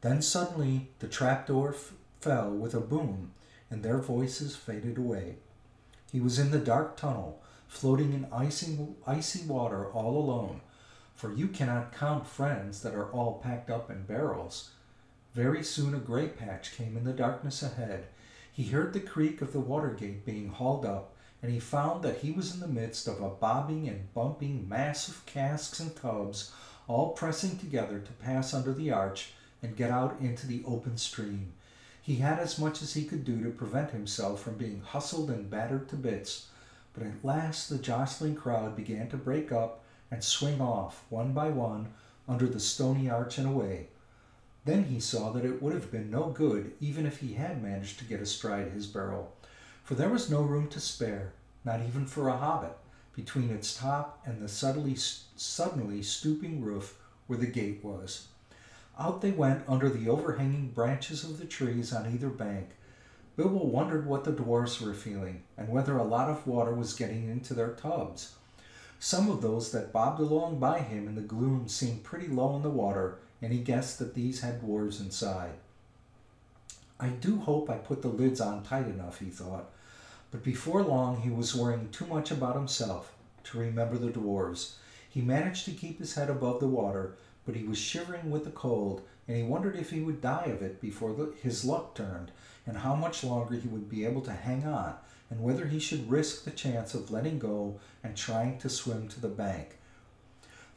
Then 0.00 0.20
suddenly 0.20 0.88
the 0.98 1.06
trapdoor 1.06 1.72
f- 1.72 1.92
fell 2.20 2.50
with 2.50 2.74
a 2.74 2.80
boom, 2.80 3.30
and 3.70 3.84
their 3.84 3.98
voices 3.98 4.56
faded 4.56 4.98
away. 4.98 5.36
He 6.10 6.18
was 6.18 6.40
in 6.40 6.50
the 6.50 6.58
dark 6.58 6.96
tunnel, 6.96 7.40
floating 7.68 8.12
in 8.12 8.26
icy, 8.32 8.76
icy 9.06 9.46
water 9.46 9.86
all 9.92 10.16
alone, 10.16 10.62
for 11.14 11.32
you 11.32 11.46
cannot 11.46 11.94
count 11.94 12.26
friends 12.26 12.82
that 12.82 12.96
are 12.96 13.10
all 13.12 13.34
packed 13.34 13.70
up 13.70 13.88
in 13.88 14.02
barrels. 14.02 14.70
Very 15.34 15.62
soon 15.62 15.94
a 15.94 15.98
gray 15.98 16.26
patch 16.26 16.76
came 16.76 16.96
in 16.96 17.04
the 17.04 17.12
darkness 17.12 17.62
ahead. 17.62 18.06
He 18.52 18.64
heard 18.64 18.92
the 18.92 19.00
creak 19.00 19.42
of 19.42 19.52
the 19.52 19.60
water 19.60 19.90
gate 19.90 20.26
being 20.26 20.48
hauled 20.48 20.84
up, 20.84 21.11
and 21.42 21.50
he 21.50 21.58
found 21.58 22.02
that 22.02 22.18
he 22.18 22.30
was 22.30 22.54
in 22.54 22.60
the 22.60 22.68
midst 22.68 23.08
of 23.08 23.20
a 23.20 23.28
bobbing 23.28 23.88
and 23.88 24.14
bumping 24.14 24.68
mass 24.68 25.08
of 25.08 25.26
casks 25.26 25.80
and 25.80 25.94
tubs, 25.96 26.52
all 26.86 27.10
pressing 27.10 27.58
together 27.58 27.98
to 27.98 28.12
pass 28.12 28.54
under 28.54 28.72
the 28.72 28.92
arch 28.92 29.32
and 29.60 29.76
get 29.76 29.90
out 29.90 30.16
into 30.20 30.46
the 30.46 30.62
open 30.64 30.96
stream. 30.96 31.52
He 32.00 32.16
had 32.16 32.38
as 32.38 32.58
much 32.58 32.80
as 32.82 32.94
he 32.94 33.04
could 33.04 33.24
do 33.24 33.42
to 33.42 33.50
prevent 33.50 33.90
himself 33.90 34.42
from 34.42 34.54
being 34.54 34.82
hustled 34.84 35.30
and 35.30 35.50
battered 35.50 35.88
to 35.88 35.96
bits, 35.96 36.46
but 36.94 37.02
at 37.02 37.24
last 37.24 37.68
the 37.68 37.78
jostling 37.78 38.34
crowd 38.34 38.76
began 38.76 39.08
to 39.10 39.16
break 39.16 39.50
up 39.50 39.84
and 40.10 40.22
swing 40.22 40.60
off, 40.60 41.04
one 41.08 41.32
by 41.32 41.48
one, 41.48 41.92
under 42.28 42.46
the 42.46 42.60
stony 42.60 43.08
arch 43.08 43.38
and 43.38 43.48
away. 43.48 43.88
Then 44.64 44.84
he 44.84 45.00
saw 45.00 45.30
that 45.32 45.44
it 45.44 45.60
would 45.60 45.72
have 45.74 45.90
been 45.90 46.10
no 46.10 46.30
good 46.30 46.72
even 46.80 47.06
if 47.06 47.18
he 47.18 47.34
had 47.34 47.62
managed 47.62 47.98
to 47.98 48.04
get 48.04 48.20
astride 48.20 48.70
his 48.72 48.86
barrel, 48.86 49.32
for 49.92 49.98
there 49.98 50.08
was 50.08 50.30
no 50.30 50.40
room 50.40 50.68
to 50.68 50.80
spare, 50.80 51.34
not 51.66 51.80
even 51.86 52.06
for 52.06 52.30
a 52.30 52.36
hobbit, 52.38 52.74
between 53.14 53.50
its 53.50 53.76
top 53.76 54.22
and 54.24 54.40
the 54.40 54.48
suddenly, 54.48 54.96
suddenly 54.96 56.02
stooping 56.02 56.62
roof 56.62 56.96
where 57.26 57.38
the 57.38 57.46
gate 57.46 57.84
was. 57.84 58.28
Out 58.98 59.20
they 59.20 59.32
went 59.32 59.68
under 59.68 59.90
the 59.90 60.08
overhanging 60.08 60.68
branches 60.68 61.24
of 61.24 61.38
the 61.38 61.44
trees 61.44 61.92
on 61.92 62.10
either 62.10 62.30
bank. 62.30 62.70
Bilbo 63.36 63.66
wondered 63.66 64.06
what 64.06 64.24
the 64.24 64.32
dwarfs 64.32 64.80
were 64.80 64.94
feeling, 64.94 65.42
and 65.58 65.68
whether 65.68 65.98
a 65.98 66.04
lot 66.04 66.30
of 66.30 66.46
water 66.46 66.74
was 66.74 66.94
getting 66.94 67.28
into 67.28 67.52
their 67.52 67.74
tubs. 67.74 68.36
Some 68.98 69.28
of 69.28 69.42
those 69.42 69.72
that 69.72 69.92
bobbed 69.92 70.20
along 70.20 70.58
by 70.58 70.78
him 70.78 71.06
in 71.06 71.16
the 71.16 71.20
gloom 71.20 71.68
seemed 71.68 72.02
pretty 72.02 72.28
low 72.28 72.56
in 72.56 72.62
the 72.62 72.70
water, 72.70 73.18
and 73.42 73.52
he 73.52 73.58
guessed 73.58 73.98
that 73.98 74.14
these 74.14 74.40
had 74.40 74.62
dwarves 74.62 75.00
inside. 75.00 75.52
I 76.98 77.08
do 77.08 77.40
hope 77.40 77.68
I 77.68 77.76
put 77.76 78.00
the 78.00 78.08
lids 78.08 78.40
on 78.40 78.62
tight 78.62 78.86
enough, 78.86 79.18
he 79.18 79.26
thought. 79.26 79.68
But 80.32 80.42
before 80.42 80.82
long 80.82 81.20
he 81.20 81.30
was 81.30 81.54
worrying 81.54 81.90
too 81.90 82.06
much 82.06 82.30
about 82.30 82.56
himself 82.56 83.12
to 83.44 83.58
remember 83.58 83.98
the 83.98 84.10
dwarves. 84.10 84.76
He 85.08 85.20
managed 85.20 85.66
to 85.66 85.72
keep 85.72 85.98
his 85.98 86.14
head 86.14 86.30
above 86.30 86.58
the 86.58 86.66
water, 86.66 87.16
but 87.44 87.54
he 87.54 87.64
was 87.64 87.76
shivering 87.76 88.30
with 88.30 88.44
the 88.44 88.50
cold, 88.50 89.02
and 89.28 89.36
he 89.36 89.42
wondered 89.42 89.76
if 89.76 89.90
he 89.90 90.00
would 90.00 90.22
die 90.22 90.46
of 90.46 90.62
it 90.62 90.80
before 90.80 91.12
the, 91.12 91.34
his 91.42 91.66
luck 91.66 91.94
turned, 91.94 92.32
and 92.66 92.78
how 92.78 92.94
much 92.94 93.22
longer 93.22 93.56
he 93.56 93.68
would 93.68 93.90
be 93.90 94.06
able 94.06 94.22
to 94.22 94.32
hang 94.32 94.64
on, 94.64 94.94
and 95.28 95.42
whether 95.42 95.66
he 95.66 95.78
should 95.78 96.10
risk 96.10 96.44
the 96.44 96.50
chance 96.50 96.94
of 96.94 97.10
letting 97.10 97.38
go 97.38 97.78
and 98.02 98.16
trying 98.16 98.58
to 98.58 98.70
swim 98.70 99.08
to 99.08 99.20
the 99.20 99.28
bank. 99.28 99.76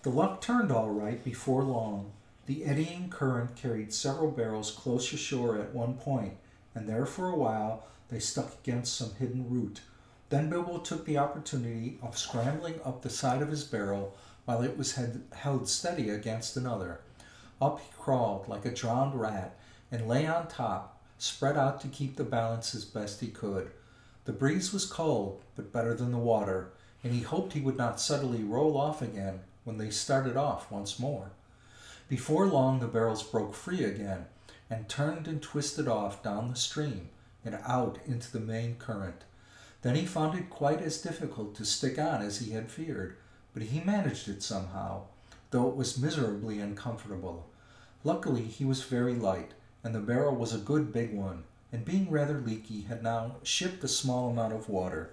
The 0.03 0.09
luck 0.09 0.41
turned 0.41 0.69
all 0.69 0.89
right 0.89 1.23
before 1.23 1.63
long, 1.63 2.11
the 2.45 2.65
eddying 2.65 3.09
current 3.09 3.55
carried 3.55 3.93
several 3.93 4.31
barrels 4.31 4.71
close 4.71 5.13
ashore 5.13 5.57
at 5.57 5.73
one 5.73 5.93
point, 5.93 6.33
and 6.75 6.87
there 6.87 7.05
for 7.05 7.29
a 7.29 7.35
while 7.35 7.85
they 8.09 8.19
stuck 8.19 8.53
against 8.63 8.95
some 8.95 9.15
hidden 9.15 9.49
root. 9.49 9.81
Then 10.29 10.49
Bilbo 10.49 10.79
took 10.79 11.05
the 11.05 11.17
opportunity 11.17 11.97
of 12.01 12.17
scrambling 12.17 12.79
up 12.83 13.01
the 13.01 13.09
side 13.09 13.41
of 13.41 13.49
his 13.49 13.63
barrel 13.63 14.15
while 14.43 14.61
it 14.61 14.77
was 14.77 14.99
held 15.33 15.67
steady 15.67 16.09
against 16.09 16.57
another. 16.57 16.99
Up 17.61 17.79
he 17.79 17.87
crawled 17.97 18.47
like 18.47 18.65
a 18.65 18.73
drowned 18.73 19.19
rat 19.19 19.57
and 19.91 20.07
lay 20.07 20.27
on 20.27 20.47
top, 20.47 21.01
spread 21.17 21.57
out 21.57 21.79
to 21.81 21.87
keep 21.87 22.15
the 22.15 22.23
balance 22.23 22.75
as 22.75 22.85
best 22.85 23.21
he 23.21 23.27
could. 23.27 23.71
The 24.25 24.33
breeze 24.33 24.73
was 24.73 24.85
cold, 24.85 25.41
but 25.55 25.71
better 25.71 25.93
than 25.93 26.11
the 26.11 26.17
water, 26.17 26.71
and 27.03 27.13
he 27.13 27.21
hoped 27.21 27.53
he 27.53 27.61
would 27.61 27.77
not 27.77 27.99
suddenly 27.99 28.43
roll 28.43 28.77
off 28.77 29.01
again 29.01 29.41
when 29.63 29.77
they 29.77 29.89
started 29.89 30.35
off 30.35 30.69
once 30.71 30.99
more. 30.99 31.31
Before 32.09 32.45
long, 32.45 32.79
the 32.79 32.87
barrels 32.87 33.23
broke 33.23 33.53
free 33.53 33.83
again 33.83 34.25
and 34.69 34.89
turned 34.89 35.27
and 35.27 35.41
twisted 35.41 35.87
off 35.87 36.23
down 36.23 36.49
the 36.49 36.55
stream 36.55 37.09
and 37.43 37.59
out 37.65 37.99
into 38.05 38.31
the 38.31 38.39
main 38.39 38.75
current. 38.75 39.23
Then 39.81 39.95
he 39.95 40.05
found 40.05 40.37
it 40.37 40.49
quite 40.49 40.81
as 40.81 41.01
difficult 41.01 41.55
to 41.55 41.65
stick 41.65 41.99
on 41.99 42.21
as 42.21 42.39
he 42.39 42.51
had 42.51 42.71
feared, 42.71 43.17
but 43.53 43.63
he 43.63 43.79
managed 43.79 44.27
it 44.27 44.41
somehow, 44.41 45.03
though 45.51 45.69
it 45.69 45.75
was 45.75 45.99
miserably 45.99 46.59
uncomfortable. 46.59 47.45
Luckily, 48.03 48.43
he 48.43 48.65
was 48.65 48.83
very 48.83 49.13
light, 49.13 49.51
and 49.83 49.93
the 49.93 49.99
barrel 49.99 50.35
was 50.35 50.53
a 50.53 50.57
good 50.57 50.91
big 50.91 51.13
one, 51.13 51.43
and 51.71 51.85
being 51.85 52.09
rather 52.09 52.39
leaky, 52.39 52.81
had 52.81 53.03
now 53.03 53.35
shipped 53.43 53.83
a 53.83 53.87
small 53.87 54.29
amount 54.29 54.53
of 54.53 54.69
water. 54.69 55.11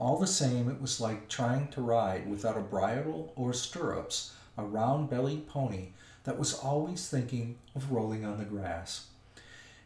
All 0.00 0.18
the 0.18 0.26
same, 0.26 0.68
it 0.68 0.80
was 0.80 1.00
like 1.00 1.28
trying 1.28 1.68
to 1.68 1.82
ride 1.82 2.28
without 2.28 2.56
a 2.56 2.60
bridle 2.60 3.32
or 3.36 3.52
stirrups 3.52 4.32
a 4.56 4.64
round 4.64 5.08
bellied 5.08 5.46
pony 5.46 5.88
that 6.24 6.38
was 6.38 6.54
always 6.54 7.08
thinking 7.08 7.56
of 7.74 7.92
rolling 7.92 8.24
on 8.24 8.38
the 8.38 8.44
grass. 8.44 9.06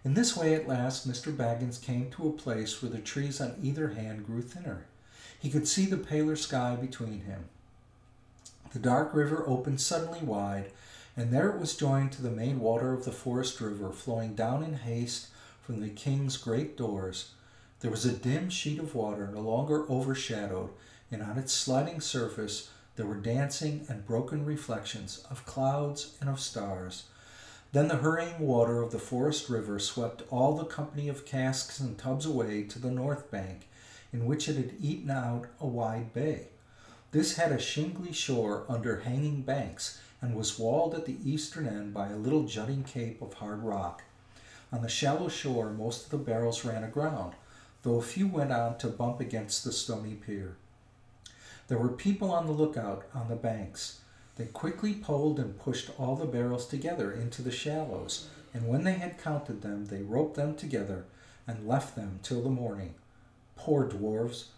In 0.05 0.15
this 0.15 0.37
way, 0.37 0.55
at 0.55 0.69
last, 0.69 1.09
Mr. 1.09 1.35
Baggins 1.35 1.81
came 1.81 2.11
to 2.11 2.29
a 2.29 2.33
place 2.33 2.83
where 2.83 2.91
the 2.91 2.99
trees 2.99 3.41
on 3.41 3.57
either 3.63 3.91
hand 3.91 4.27
grew 4.27 4.43
thinner. 4.43 4.85
He 5.39 5.51
could 5.51 5.67
see 5.67 5.87
the 5.87 5.97
paler 5.97 6.37
sky 6.37 6.77
between 6.77 7.21
him. 7.21 7.45
The 8.73 8.79
dark 8.79 9.15
river 9.15 9.45
opened 9.47 9.81
suddenly 9.81 10.21
wide, 10.21 10.73
and 11.17 11.31
there 11.31 11.51
it 11.51 11.61
was 11.61 11.77
joined 11.77 12.13
to 12.13 12.23
the 12.23 12.31
main 12.31 12.61
water 12.61 12.93
of 12.93 13.05
the 13.05 13.13
forest 13.13 13.61
river, 13.61 13.93
flowing 13.93 14.35
down 14.35 14.63
in 14.63 14.75
haste 14.75 15.29
from 15.63 15.81
the 15.81 15.89
king's 15.89 16.37
great 16.37 16.77
doors. 16.77 17.31
There 17.81 17.91
was 17.91 18.05
a 18.05 18.13
dim 18.13 18.51
sheet 18.51 18.79
of 18.79 18.95
water, 18.95 19.31
no 19.33 19.41
longer 19.41 19.89
overshadowed, 19.89 20.71
and 21.11 21.23
on 21.23 21.39
its 21.39 21.53
sliding 21.53 22.01
surface 22.01 22.71
there 22.97 23.07
were 23.07 23.15
dancing 23.15 23.85
and 23.89 24.07
broken 24.07 24.45
reflections 24.45 25.25
of 25.31 25.47
clouds 25.47 26.17
and 26.21 26.31
of 26.31 26.39
stars. 26.39 27.05
Then 27.73 27.89
the 27.89 27.97
hurrying 27.97 28.39
water 28.39 28.83
of 28.83 28.93
the 28.93 29.01
forest 29.01 29.49
river 29.49 29.81
swept 29.81 30.23
all 30.31 30.55
the 30.57 30.65
company 30.65 31.09
of 31.09 31.27
casks 31.27 31.81
and 31.81 31.99
tubs 31.99 32.25
away 32.25 32.63
to 32.65 32.79
the 32.79 32.91
north 32.91 33.31
bank, 33.33 33.69
in 34.13 34.27
which 34.27 34.49
it 34.49 34.57
had 34.57 34.75
eaten 34.81 35.11
out 35.11 35.47
a 35.61 35.67
wide 35.67 36.13
bay. 36.13 36.49
This 37.11 37.37
had 37.37 37.51
a 37.51 37.59
shingly 37.59 38.13
shore 38.13 38.65
under 38.69 39.01
hanging 39.01 39.43
banks 39.43 40.01
and 40.23 40.37
was 40.37 40.59
walled 40.59 40.95
at 40.95 41.05
the 41.05 41.19
eastern 41.25 41.67
end 41.67 41.93
by 41.93 42.09
a 42.09 42.17
little 42.17 42.45
jutting 42.45 42.85
cape 42.85 43.21
of 43.21 43.35
hard 43.35 43.63
rock. 43.63 44.03
On 44.73 44.83
the 44.83 44.89
shallow 44.89 45.29
shore, 45.29 45.71
most 45.71 46.05
of 46.05 46.11
the 46.11 46.19
barrels 46.19 46.65
ran 46.65 46.83
aground, 46.83 47.35
though 47.83 47.97
a 47.97 48.03
few 48.03 48.27
went 48.27 48.53
on 48.53 48.79
to 48.79 48.89
bump 48.89 49.21
against 49.21 49.65
the 49.65 49.73
stony 49.73 50.15
pier. 50.15 50.57
There 51.67 51.79
were 51.79 51.89
people 51.89 52.31
on 52.31 52.47
the 52.47 52.53
lookout 52.53 53.07
on 53.15 53.29
the 53.29 53.37
banks. 53.37 54.01
They 54.37 54.47
quickly 54.47 54.95
pulled 54.95 55.39
and 55.39 55.59
pushed 55.59 55.91
all 55.99 56.17
the 56.17 56.27
barrels 56.27 56.67
together 56.67 57.11
into 57.13 57.41
the 57.41 57.51
shallows, 57.51 58.29
and 58.53 58.69
when 58.69 58.85
they 58.85 58.95
had 58.95 59.23
counted 59.23 59.63
them, 59.63 59.87
they 59.87 60.03
roped 60.03 60.37
them 60.37 60.57
together 60.57 61.07
and 61.47 61.67
left 61.67 61.97
them 61.97 62.21
till 62.23 62.43
the 62.43 62.51
morning. 62.51 62.95
Poor 63.57 63.89
dwarfs! 63.89 64.49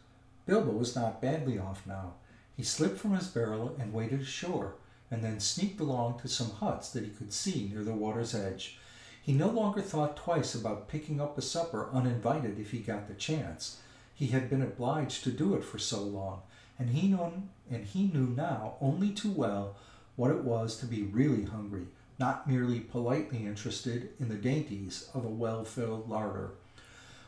Bilbo 0.46 0.72
was 0.72 0.96
not 0.96 1.20
badly 1.20 1.58
off 1.58 1.86
now. 1.86 2.14
He 2.56 2.62
slipped 2.62 2.98
from 2.98 3.14
his 3.14 3.28
barrel 3.28 3.76
and 3.78 3.92
waded 3.92 4.22
ashore, 4.22 4.74
and 5.10 5.22
then 5.22 5.38
sneaked 5.40 5.80
along 5.80 6.20
to 6.20 6.28
some 6.28 6.50
huts 6.50 6.90
that 6.90 7.04
he 7.04 7.10
could 7.10 7.32
see 7.32 7.68
near 7.70 7.84
the 7.84 7.94
water's 7.94 8.34
edge. 8.34 8.78
He 9.22 9.32
no 9.32 9.48
longer 9.48 9.82
thought 9.82 10.16
twice 10.16 10.54
about 10.54 10.88
picking 10.88 11.20
up 11.20 11.36
a 11.36 11.42
supper 11.42 11.88
uninvited 11.92 12.58
if 12.58 12.70
he 12.70 12.78
got 12.78 13.08
the 13.08 13.14
chance. 13.14 13.78
He 14.14 14.28
had 14.28 14.48
been 14.48 14.62
obliged 14.62 15.24
to 15.24 15.30
do 15.30 15.54
it 15.54 15.64
for 15.64 15.78
so 15.78 16.02
long, 16.02 16.42
and 16.78 16.90
he 16.90 17.08
knew, 17.08 17.42
and 17.70 17.84
he 17.84 18.06
knew 18.06 18.28
now 18.36 18.74
only 18.80 19.10
too 19.10 19.30
well 19.30 19.76
what 20.16 20.30
it 20.30 20.44
was 20.44 20.76
to 20.78 20.86
be 20.86 21.02
really 21.02 21.44
hungry, 21.44 21.86
not 22.18 22.48
merely 22.48 22.80
politely 22.80 23.46
interested 23.46 24.10
in 24.18 24.28
the 24.28 24.34
dainties 24.34 25.08
of 25.14 25.24
a 25.24 25.28
well-filled 25.28 26.08
larder. 26.08 26.50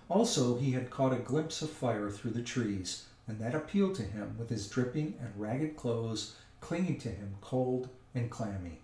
Also, 0.08 0.56
he 0.56 0.72
had 0.72 0.90
caught 0.90 1.12
a 1.12 1.16
glimpse 1.16 1.60
of 1.60 1.70
fire 1.70 2.10
through 2.10 2.30
the 2.30 2.42
trees, 2.42 3.04
and 3.26 3.38
that 3.38 3.54
appealed 3.54 3.94
to 3.94 4.02
him 4.02 4.36
with 4.38 4.48
his 4.48 4.68
dripping 4.68 5.14
and 5.20 5.32
ragged 5.36 5.76
clothes 5.76 6.34
clinging 6.60 6.98
to 6.98 7.08
him 7.08 7.34
cold 7.40 7.88
and 8.14 8.30
clammy. 8.30 8.80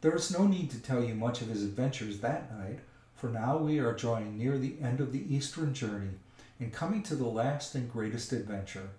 There 0.00 0.14
is 0.14 0.30
no 0.30 0.46
need 0.46 0.70
to 0.70 0.82
tell 0.82 1.04
you 1.04 1.14
much 1.14 1.40
of 1.40 1.48
his 1.48 1.62
adventures 1.62 2.18
that 2.18 2.50
night, 2.56 2.80
for 3.14 3.28
now 3.28 3.58
we 3.58 3.78
are 3.78 3.92
drawing 3.92 4.36
near 4.36 4.58
the 4.58 4.76
end 4.82 5.00
of 5.00 5.12
the 5.12 5.34
eastern 5.34 5.74
journey 5.74 6.14
and 6.58 6.72
coming 6.72 7.02
to 7.04 7.14
the 7.14 7.26
last 7.26 7.74
and 7.74 7.90
greatest 7.90 8.32
adventure, 8.32 8.90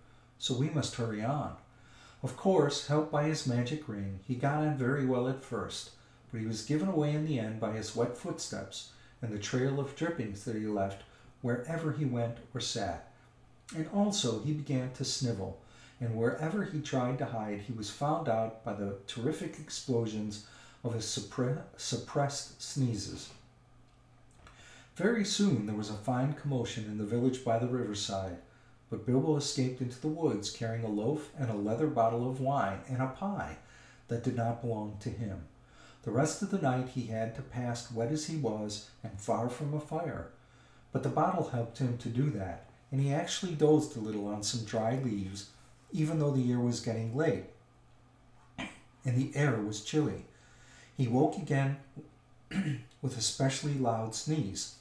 so 0.42 0.56
we 0.56 0.72
must 0.72 0.96
hurry 0.96 1.24
on. 1.24 1.56
Of 2.24 2.36
course, 2.36 2.88
helped 2.88 3.12
by 3.12 3.26
his 3.26 3.46
magic 3.46 3.88
ring, 3.88 4.22
he 4.28 4.34
got 4.34 4.64
on 4.64 4.76
very 4.76 5.06
well 5.06 5.30
at 5.30 5.46
first, 5.46 5.92
but 6.32 6.42
he 6.42 6.48
was 6.48 6.66
given 6.66 6.88
away 6.88 7.12
in 7.12 7.28
the 7.28 7.38
end 7.38 7.60
by 7.60 7.74
his 7.74 7.96
wet 7.96 8.18
footsteps 8.18 8.90
and 9.22 9.32
the 9.32 9.38
trail 9.38 9.80
of 9.80 9.96
drippings 9.96 10.44
that 10.46 10.56
he 10.56 10.66
left 10.66 11.04
wherever 11.44 11.92
he 11.92 12.06
went 12.06 12.38
or 12.56 12.60
sat. 12.60 13.12
And 13.76 13.88
also 13.94 14.42
he 14.42 14.52
began 14.52 14.92
to 14.94 15.06
snivel, 15.06 15.62
and 16.00 16.16
wherever 16.16 16.64
he 16.64 16.82
tried 16.82 17.20
to 17.20 17.26
hide, 17.26 17.62
he 17.68 17.74
was 17.74 17.92
found 17.92 18.28
out 18.28 18.66
by 18.66 18.74
the 18.74 18.96
terrific 19.06 19.60
explosions 19.60 20.48
of 20.84 20.96
his 20.96 21.06
suppre- 21.06 21.62
suppressed 21.78 22.60
sneezes. 22.60 23.30
Very 24.96 25.24
soon 25.24 25.68
there 25.68 25.76
was 25.76 25.92
a 25.92 25.94
fine 25.94 26.34
commotion 26.34 26.86
in 26.86 26.98
the 26.98 27.04
village 27.04 27.46
by 27.46 27.60
the 27.60 27.68
riverside, 27.68 28.38
but 28.92 29.06
Bilbo 29.06 29.38
escaped 29.38 29.82
into 29.82 30.00
the 30.00 30.10
woods 30.10 30.52
carrying 30.52 30.84
a 30.84 30.90
loaf 30.90 31.32
and 31.40 31.50
a 31.50 31.56
leather 31.56 31.88
bottle 31.88 32.30
of 32.30 32.42
wine 32.42 32.82
and 32.90 33.02
a 33.02 33.08
pie 33.08 33.56
that 34.10 34.24
did 34.24 34.36
not 34.36 34.62
belong 34.62 34.98
to 35.00 35.10
him. 35.10 35.46
The 36.04 36.12
rest 36.12 36.42
of 36.42 36.52
the 36.52 36.62
night 36.62 36.90
he 36.90 37.04
had 37.04 37.34
to 37.36 37.42
pass 37.42 37.90
wet 37.90 38.12
as 38.12 38.28
he 38.28 38.36
was 38.36 38.90
and 39.02 39.20
far 39.20 39.50
from 39.50 39.74
a 39.74 39.80
fire, 39.80 40.28
but 40.92 41.04
the 41.04 41.10
bottle 41.10 41.50
helped 41.50 41.78
him 41.78 41.98
to 42.00 42.10
do 42.10 42.30
that, 42.32 42.66
and 42.92 43.00
he 43.00 43.14
actually 43.14 43.54
dozed 43.54 43.96
a 43.96 44.02
little 44.02 44.28
on 44.28 44.44
some 44.44 44.66
dry 44.66 45.00
leaves, 45.02 45.52
even 45.94 46.20
though 46.20 46.32
the 46.32 46.42
year 46.42 46.60
was 46.60 46.82
getting 46.82 47.16
late 47.16 47.46
and 48.60 49.16
the 49.16 49.32
air 49.36 49.56
was 49.62 49.86
chilly. 49.86 50.26
He 50.98 51.08
woke 51.08 51.38
again 51.38 51.78
with 53.02 53.18
a 53.18 53.22
specially 53.22 53.76
loud 53.76 54.16
sneeze. 54.16 54.76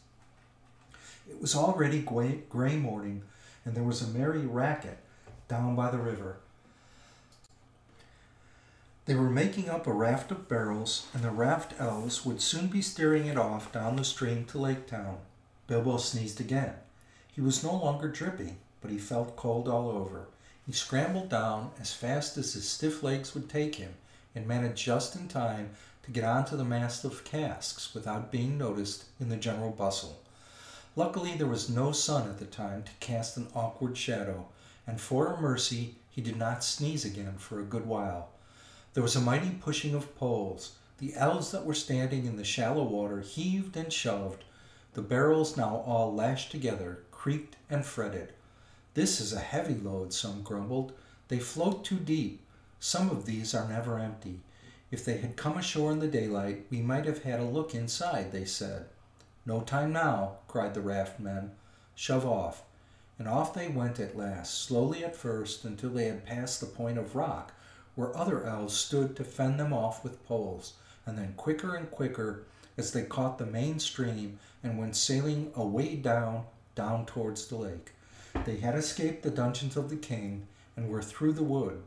It 1.29 1.40
was 1.40 1.55
already 1.55 2.01
gray 2.01 2.77
morning, 2.77 3.23
and 3.64 3.75
there 3.75 3.83
was 3.83 4.03
a 4.03 4.18
merry 4.18 4.46
racket 4.46 4.99
down 5.49 5.75
by 5.75 5.90
the 5.90 5.99
river. 5.99 6.37
They 9.07 9.14
were 9.14 9.31
making 9.31 9.68
up 9.68 9.87
a 9.87 9.92
raft 9.92 10.31
of 10.31 10.49
barrels, 10.49 11.09
and 11.12 11.23
the 11.23 11.31
raft 11.31 11.75
elves 11.81 12.25
would 12.25 12.40
soon 12.40 12.68
be 12.68 12.83
steering 12.83 13.27
it 13.27 13.37
off 13.37 13.73
down 13.73 13.96
the 13.96 14.05
stream 14.05 14.44
to 14.46 14.59
Lake 14.59 14.87
Town. 14.87 15.18
Bilbo 15.66 15.96
sneezed 15.96 16.40
again. 16.40 16.75
He 17.33 17.40
was 17.40 17.64
no 17.64 17.75
longer 17.75 18.09
dripping, 18.09 18.59
but 18.81 18.90
he 18.90 18.99
felt 18.99 19.37
cold 19.37 19.68
all 19.68 19.90
over. 19.90 20.29
He 20.66 20.73
scrambled 20.73 21.29
down 21.29 21.73
as 21.81 21.92
fast 21.92 22.37
as 22.37 22.53
his 22.53 22.68
stiff 22.68 23.03
legs 23.03 23.35
would 23.35 23.49
take 23.49 23.75
him 23.75 23.94
and 24.35 24.46
managed 24.46 24.85
just 24.85 25.16
in 25.16 25.27
time 25.27 25.70
to 26.05 26.11
get 26.11 26.25
onto 26.25 26.57
the 26.57 26.64
mast 26.64 27.05
of 27.05 27.25
casks 27.25 27.92
without 27.94 28.31
being 28.31 28.57
noticed 28.57 29.07
in 29.18 29.29
the 29.29 29.37
general 29.37 29.70
bustle. 29.70 30.20
Luckily, 31.01 31.35
there 31.35 31.47
was 31.47 31.71
no 31.71 31.93
sun 31.93 32.29
at 32.29 32.39
the 32.39 32.45
time 32.45 32.83
to 32.83 32.91
cast 33.01 33.39
an 33.39 33.49
awkward 33.55 33.97
shadow, 33.97 34.49
and 34.87 35.01
for 35.01 35.29
a 35.29 35.41
mercy, 35.41 35.95
he 36.11 36.21
did 36.21 36.37
not 36.37 36.63
sneeze 36.63 37.07
again 37.07 37.37
for 37.39 37.59
a 37.59 37.65
good 37.65 37.87
while. 37.87 38.29
There 38.93 39.03
was 39.03 39.17
a 39.17 39.21
mighty 39.23 39.49
pushing 39.49 39.95
of 39.95 40.15
poles. 40.15 40.73
The 40.99 41.15
elves 41.15 41.53
that 41.53 41.65
were 41.65 41.73
standing 41.73 42.27
in 42.27 42.37
the 42.37 42.45
shallow 42.45 42.83
water 42.83 43.23
heaved 43.23 43.79
and 43.79 43.91
shoved. 43.91 44.45
The 44.93 45.01
barrels, 45.01 45.57
now 45.57 45.83
all 45.87 46.15
lashed 46.15 46.51
together, 46.51 46.99
creaked 47.11 47.57
and 47.71 47.83
fretted. 47.83 48.35
This 48.93 49.23
is 49.23 49.33
a 49.33 49.41
heavy 49.41 49.77
load, 49.77 50.13
some 50.13 50.43
grumbled. 50.43 50.93
They 51.29 51.39
float 51.39 51.83
too 51.83 51.97
deep. 51.97 52.43
Some 52.79 53.09
of 53.09 53.25
these 53.25 53.55
are 53.55 53.67
never 53.67 53.99
empty. 53.99 54.41
If 54.91 55.07
they 55.07 55.17
had 55.17 55.39
come 55.39 55.57
ashore 55.57 55.93
in 55.93 56.01
the 56.01 56.09
daylight, 56.09 56.67
we 56.69 56.83
might 56.83 57.07
have 57.07 57.23
had 57.23 57.41
a 57.41 57.45
look 57.45 57.75
inside, 57.75 58.33
they 58.33 58.45
said. 58.45 58.85
No 59.46 59.61
time 59.61 59.92
now, 59.92 60.37
cried 60.48 60.74
the 60.74 60.81
raft 60.81 61.18
men. 61.18 61.53
Shove 61.94 62.26
off. 62.26 62.62
And 63.18 63.29
off 63.29 63.53
they 63.55 63.68
went 63.68 64.00
at 64.00 64.16
last, 64.16 64.62
slowly 64.62 65.05
at 65.05 65.16
first, 65.16 65.64
until 65.64 65.90
they 65.90 66.07
had 66.07 66.26
passed 66.26 66.61
the 66.61 66.66
point 66.66 66.98
of 66.98 67.14
rock, 67.14 67.53
where 67.94 68.16
other 68.16 68.44
elves 68.44 68.74
stood 68.74 69.16
to 69.16 69.24
fend 69.24 69.61
them 69.61 69.72
off 69.72 70.03
with 70.03 70.24
poles, 70.26 70.74
and 71.05 71.18
then 71.18 71.35
quicker 71.37 71.74
and 71.74 71.90
quicker 71.90 72.44
as 72.76 72.92
they 72.92 73.03
caught 73.03 73.38
the 73.38 73.46
main 73.46 73.79
stream 73.79 74.38
and 74.62 74.79
went 74.79 74.96
sailing 74.96 75.53
away 75.55 75.96
down, 75.96 76.44
down 76.74 77.05
towards 77.05 77.46
the 77.46 77.57
lake. 77.57 77.92
They 78.44 78.57
had 78.59 78.74
escaped 78.74 79.22
the 79.22 79.31
dungeons 79.31 79.76
of 79.76 79.90
the 79.90 79.96
king 79.96 80.46
and 80.76 80.88
were 80.88 81.03
through 81.03 81.33
the 81.33 81.42
wood, 81.42 81.83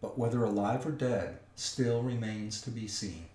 but 0.00 0.18
whether 0.18 0.42
alive 0.42 0.86
or 0.86 0.90
dead 0.90 1.38
still 1.54 2.02
remains 2.02 2.60
to 2.62 2.70
be 2.70 2.88
seen. 2.88 3.26